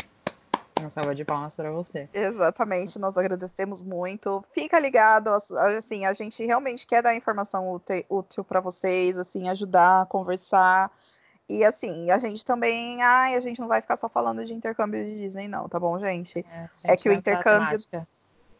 Uma 0.79 0.89
salva 0.89 1.13
de 1.13 1.25
palmas 1.25 1.55
para 1.55 1.71
você. 1.71 2.07
Exatamente, 2.13 2.99
nós 2.99 3.17
agradecemos 3.17 3.81
muito. 3.81 4.43
Fica 4.53 4.79
ligado, 4.79 5.29
assim, 5.29 6.05
a 6.05 6.13
gente 6.13 6.45
realmente 6.45 6.85
quer 6.85 7.01
dar 7.01 7.15
informação 7.15 7.81
útil 8.09 8.43
para 8.43 8.59
vocês, 8.59 9.17
assim, 9.17 9.49
ajudar, 9.49 10.05
conversar. 10.05 10.91
E 11.49 11.63
assim, 11.63 12.11
a 12.11 12.17
gente 12.17 12.43
também, 12.43 13.01
ai, 13.01 13.35
a 13.35 13.39
gente 13.39 13.61
não 13.61 13.67
vai 13.67 13.81
ficar 13.81 13.95
só 13.95 14.09
falando 14.09 14.43
de 14.43 14.53
intercâmbio 14.53 15.05
de 15.05 15.17
Disney, 15.17 15.47
não, 15.47 15.69
tá 15.69 15.79
bom, 15.79 15.97
gente? 15.97 16.39
É, 16.39 16.61
gente 16.61 16.71
é 16.83 16.97
que 16.97 17.09
o 17.09 17.13
intercâmbio 17.13 17.77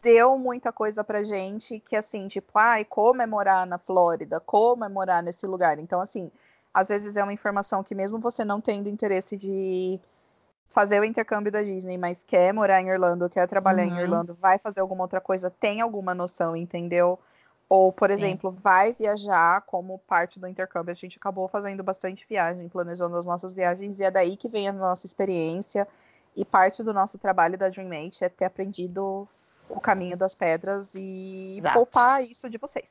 deu 0.02 0.38
muita 0.38 0.72
coisa 0.72 1.04
pra 1.04 1.22
gente 1.22 1.80
que, 1.80 1.94
assim, 1.94 2.28
tipo, 2.28 2.50
ai, 2.58 2.84
comemorar 2.84 3.66
na 3.66 3.78
Flórida, 3.78 4.40
comemorar 4.40 5.22
nesse 5.22 5.46
lugar. 5.46 5.78
Então, 5.78 6.00
assim, 6.00 6.30
às 6.72 6.88
vezes 6.88 7.16
é 7.16 7.22
uma 7.22 7.32
informação 7.32 7.82
que, 7.82 7.94
mesmo 7.94 8.18
você 8.18 8.44
não 8.44 8.60
tendo 8.60 8.88
interesse 8.88 9.36
de 9.36 10.00
fazer 10.68 11.00
o 11.00 11.04
intercâmbio 11.04 11.50
da 11.50 11.62
Disney, 11.62 11.98
mas 11.98 12.22
quer 12.22 12.52
morar 12.52 12.80
em 12.80 12.90
Orlando, 12.90 13.28
quer 13.28 13.46
trabalhar 13.46 13.84
uhum. 13.84 13.98
em 13.98 14.02
Orlando, 14.02 14.34
vai 14.40 14.58
fazer 14.58 14.80
alguma 14.80 15.02
outra 15.02 15.20
coisa, 15.20 15.50
tem 15.50 15.80
alguma 15.80 16.14
noção, 16.14 16.54
entendeu? 16.54 17.18
Ou, 17.68 17.92
por 17.92 18.08
Sim. 18.08 18.14
exemplo, 18.14 18.50
vai 18.50 18.94
viajar 18.94 19.60
como 19.62 19.98
parte 19.98 20.40
do 20.40 20.46
intercâmbio. 20.46 20.92
A 20.92 20.94
gente 20.94 21.18
acabou 21.18 21.46
fazendo 21.48 21.82
bastante 21.82 22.26
viagem, 22.26 22.68
planejando 22.68 23.16
as 23.16 23.26
nossas 23.26 23.52
viagens, 23.52 24.00
e 24.00 24.04
é 24.04 24.10
daí 24.10 24.36
que 24.36 24.48
vem 24.48 24.68
a 24.68 24.72
nossa 24.72 25.06
experiência. 25.06 25.86
E 26.34 26.44
parte 26.44 26.82
do 26.82 26.94
nosso 26.94 27.18
trabalho 27.18 27.58
da 27.58 27.68
Dreammate 27.68 28.24
é 28.24 28.28
ter 28.28 28.46
aprendido 28.46 29.28
o 29.68 29.80
caminho 29.80 30.16
das 30.16 30.34
pedras 30.34 30.94
e 30.94 31.56
Exato. 31.58 31.74
poupar 31.74 32.22
isso 32.22 32.48
de 32.48 32.56
vocês. 32.56 32.88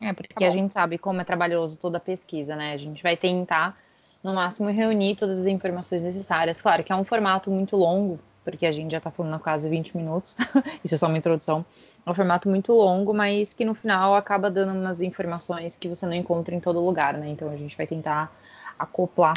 É, 0.00 0.14
porque 0.14 0.32
tá 0.34 0.46
a 0.46 0.50
gente 0.50 0.72
sabe 0.72 0.96
como 0.96 1.20
é 1.20 1.24
trabalhoso 1.24 1.78
toda 1.78 1.98
a 1.98 2.00
pesquisa, 2.00 2.56
né? 2.56 2.72
A 2.72 2.76
gente 2.78 3.02
vai 3.02 3.16
tentar, 3.16 3.76
no 4.22 4.32
máximo, 4.32 4.70
reunir 4.70 5.16
todas 5.16 5.40
as 5.40 5.46
informações 5.46 6.04
necessárias. 6.04 6.62
Claro 6.62 6.82
que 6.82 6.90
é 6.90 6.96
um 6.96 7.04
formato 7.04 7.50
muito 7.50 7.76
longo, 7.76 8.18
porque 8.44 8.66
a 8.66 8.72
gente 8.72 8.90
já 8.90 8.98
está 8.98 9.10
falando 9.10 9.34
há 9.34 9.38
quase 9.38 9.68
20 9.68 9.96
minutos, 9.96 10.36
isso 10.84 10.94
é 10.94 10.98
só 10.98 11.06
uma 11.06 11.18
introdução. 11.18 11.64
É 12.04 12.10
um 12.10 12.14
formato 12.14 12.48
muito 12.48 12.72
longo, 12.72 13.12
mas 13.12 13.52
que 13.52 13.64
no 13.64 13.74
final 13.74 14.14
acaba 14.14 14.50
dando 14.50 14.78
umas 14.78 15.00
informações 15.00 15.76
que 15.76 15.88
você 15.88 16.06
não 16.06 16.14
encontra 16.14 16.54
em 16.54 16.60
todo 16.60 16.80
lugar, 16.80 17.14
né? 17.14 17.28
Então 17.28 17.50
a 17.50 17.56
gente 17.56 17.76
vai 17.76 17.86
tentar 17.86 18.32
acoplar 18.78 19.36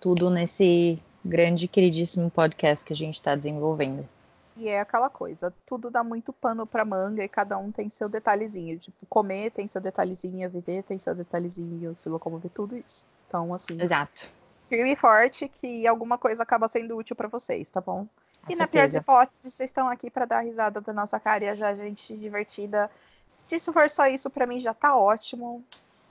tudo 0.00 0.30
nesse 0.30 0.98
grande, 1.24 1.68
queridíssimo 1.68 2.30
podcast 2.30 2.84
que 2.84 2.92
a 2.92 2.96
gente 2.96 3.14
está 3.14 3.34
desenvolvendo. 3.34 4.08
E 4.56 4.68
é 4.68 4.80
aquela 4.80 5.08
coisa, 5.08 5.52
tudo 5.64 5.90
dá 5.90 6.04
muito 6.04 6.32
pano 6.32 6.66
para 6.66 6.84
manga 6.84 7.24
e 7.24 7.28
cada 7.28 7.56
um 7.56 7.72
tem 7.72 7.88
seu 7.88 8.08
detalhezinho. 8.08 8.78
Tipo, 8.78 9.06
comer 9.06 9.50
tem 9.50 9.66
seu 9.66 9.80
detalhezinho, 9.80 10.50
viver 10.50 10.82
tem 10.82 10.98
seu 10.98 11.14
detalhezinho, 11.14 11.96
se 11.96 12.08
locomover, 12.08 12.50
tudo 12.50 12.76
isso. 12.76 13.06
Então, 13.26 13.54
assim. 13.54 13.80
Exato. 13.80 14.28
Firme 14.70 14.92
e 14.92 14.96
forte 14.96 15.48
que 15.48 15.84
alguma 15.84 16.16
coisa 16.16 16.44
acaba 16.44 16.68
sendo 16.68 16.96
útil 16.96 17.16
para 17.16 17.26
vocês, 17.26 17.68
tá 17.68 17.80
bom? 17.80 18.06
Com 18.42 18.52
e 18.52 18.54
certeza. 18.54 18.58
na 18.60 18.68
pior 18.68 18.86
das 18.86 18.94
hipóteses, 18.94 19.52
vocês 19.52 19.68
estão 19.68 19.88
aqui 19.88 20.08
para 20.08 20.24
dar 20.24 20.42
risada 20.42 20.80
da 20.80 20.92
nossa 20.92 21.18
cara 21.18 21.44
e 21.44 21.54
já 21.56 21.74
gente 21.74 22.16
divertida. 22.16 22.88
Se 23.32 23.56
isso 23.56 23.72
for 23.72 23.90
só 23.90 24.06
isso, 24.06 24.30
para 24.30 24.46
mim 24.46 24.60
já 24.60 24.72
tá 24.72 24.96
ótimo. 24.96 25.64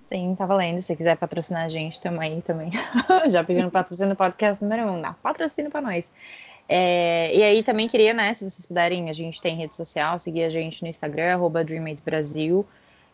Sim, 0.04 0.36
tá 0.38 0.46
valendo. 0.46 0.82
Se 0.82 0.94
quiser 0.94 1.16
patrocinar 1.16 1.64
a 1.64 1.70
gente, 1.70 2.02
tamo 2.02 2.20
aí 2.20 2.42
também. 2.42 2.70
já 3.32 3.46
pedindo 3.46 3.72
patrocínio 3.72 4.10
no 4.10 4.16
podcast 4.18 4.62
número 4.62 4.88
um. 4.88 5.02
Dá 5.02 5.14
patrocínio 5.14 5.72
pra 5.72 5.80
nós. 5.80 6.12
É, 6.68 7.34
e 7.34 7.42
aí 7.42 7.64
também 7.64 7.88
queria, 7.88 8.14
né, 8.14 8.34
se 8.34 8.44
vocês 8.44 8.66
puderem, 8.66 9.10
a 9.10 9.14
gente 9.14 9.42
tem 9.42 9.56
rede 9.56 9.74
social, 9.74 10.20
seguir 10.20 10.44
a 10.44 10.50
gente 10.50 10.84
no 10.84 10.90
Instagram, 10.90 11.34
arroba 11.34 11.66
Brasil, 12.04 12.66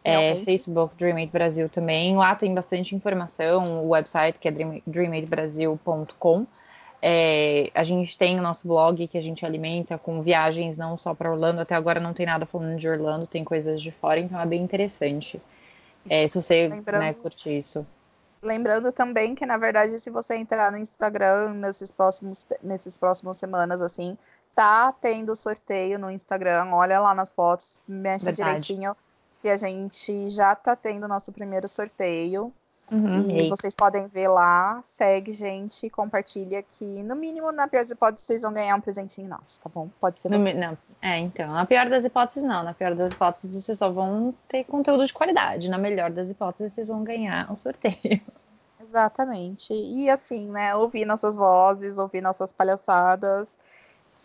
é, 0.06 0.36
Facebook 0.36 0.96
Dreamate 0.96 1.32
Brasil 1.32 1.68
também. 1.68 2.16
Lá 2.16 2.36
tem 2.36 2.54
bastante 2.54 2.96
informação, 2.96 3.84
o 3.84 3.90
website 3.90 4.40
que 4.40 4.48
é 4.48 4.52
dreamatebrasil.com. 4.86 6.46
É, 7.02 7.70
a 7.74 7.84
gente 7.84 8.18
tem 8.18 8.40
o 8.40 8.42
nosso 8.42 8.68
blog 8.68 9.08
que 9.08 9.18
a 9.18 9.22
gente 9.22 9.46
alimenta 9.46 9.98
com 9.98 10.22
viagens 10.22 10.78
não 10.78 10.98
só 10.98 11.14
para 11.14 11.32
Orlando, 11.32 11.62
até 11.62 11.76
agora 11.76 12.00
não 12.00 12.14
tem 12.14 12.26
nada 12.26 12.46
falando 12.46 12.78
de 12.78 12.90
Orlando, 12.90 13.28
tem 13.28 13.44
coisas 13.44 13.82
de 13.82 13.92
fora, 13.92 14.20
então 14.20 14.40
é 14.40 14.46
bem 14.46 14.64
interessante. 14.64 15.40
É, 16.10 16.28
se 16.28 16.42
você 16.42 16.68
né, 16.68 17.14
curtir 17.14 17.60
isso. 17.60 17.86
Lembrando 18.42 18.92
também 18.92 19.34
que, 19.34 19.46
na 19.46 19.58
verdade, 19.58 20.00
se 20.00 20.10
você 20.10 20.36
entrar 20.36 20.72
no 20.72 20.78
Instagram 20.78 21.54
nesses 21.54 21.92
próximos, 21.92 22.48
nesses 22.62 22.98
próximos 22.98 23.38
semanas, 23.38 23.82
assim, 23.82 24.18
tá 24.54 24.92
tendo 24.92 25.36
sorteio 25.36 25.98
no 25.98 26.12
Instagram. 26.12 26.70
Olha 26.72 27.00
lá 27.00 27.14
nas 27.14 27.34
fotos, 27.34 27.82
mexe 27.88 28.26
verdade. 28.26 28.50
direitinho. 28.50 28.96
Que 29.46 29.50
a 29.50 29.58
gente 29.58 30.28
já 30.32 30.56
tá 30.56 30.76
tendo 30.76 31.08
nosso 31.08 31.32
primeiro 31.32 31.68
sorteio. 31.68 32.52
Uhum, 32.92 33.30
e, 33.30 33.48
vocês 33.48 33.76
podem 33.76 34.08
ver 34.08 34.28
lá, 34.28 34.82
segue, 34.84 35.34
gente, 35.34 35.88
compartilha 35.88 36.64
que, 36.64 37.04
no 37.04 37.16
mínimo, 37.16 37.52
na 37.52 37.68
pior 37.68 37.82
das 37.82 37.92
hipóteses, 37.92 38.26
vocês 38.26 38.42
vão 38.42 38.52
ganhar 38.52 38.76
um 38.76 38.82
presentinho 38.82 39.30
nosso, 39.30 39.62
tá 39.62 39.70
bom? 39.72 39.88
Pode 40.02 40.20
ser. 40.20 40.30
No, 40.30 40.40
não, 40.40 40.76
é, 41.00 41.20
então, 41.20 41.54
na 41.54 41.64
pior 41.64 41.88
das 41.88 42.04
hipóteses, 42.06 42.42
não. 42.42 42.64
Na 42.64 42.74
pior 42.74 42.96
das 42.96 43.12
hipóteses, 43.12 43.64
vocês 43.64 43.78
só 43.78 43.88
vão 43.92 44.34
ter 44.48 44.64
conteúdo 44.64 45.06
de 45.06 45.14
qualidade. 45.14 45.70
Na 45.70 45.78
melhor 45.78 46.10
das 46.10 46.32
hipóteses, 46.32 46.74
vocês 46.74 46.88
vão 46.88 47.04
ganhar 47.04 47.52
um 47.52 47.56
sorteio. 47.56 48.00
Exatamente. 48.82 49.76
E 49.76 50.10
assim, 50.10 50.50
né, 50.50 50.74
ouvir 50.74 51.06
nossas 51.06 51.36
vozes, 51.36 52.00
ouvir 52.00 52.22
nossas 52.22 52.52
palhaçadas, 52.52 53.48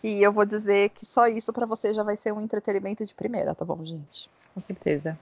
que 0.01 0.19
eu 0.19 0.31
vou 0.31 0.45
dizer 0.45 0.89
que 0.89 1.05
só 1.05 1.27
isso 1.27 1.53
para 1.53 1.67
você 1.67 1.93
já 1.93 2.01
vai 2.01 2.15
ser 2.15 2.33
um 2.33 2.41
entretenimento 2.41 3.05
de 3.05 3.13
primeira, 3.13 3.53
tá 3.53 3.63
bom, 3.63 3.85
gente? 3.85 4.27
Com 4.53 4.59
certeza. 4.59 5.17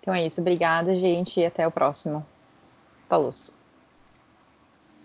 Então 0.00 0.12
é 0.14 0.26
isso. 0.26 0.40
Obrigada, 0.40 0.94
gente, 0.96 1.40
e 1.40 1.46
até 1.46 1.66
o 1.66 1.70
próximo. 1.70 2.26
Falou. 3.08 3.32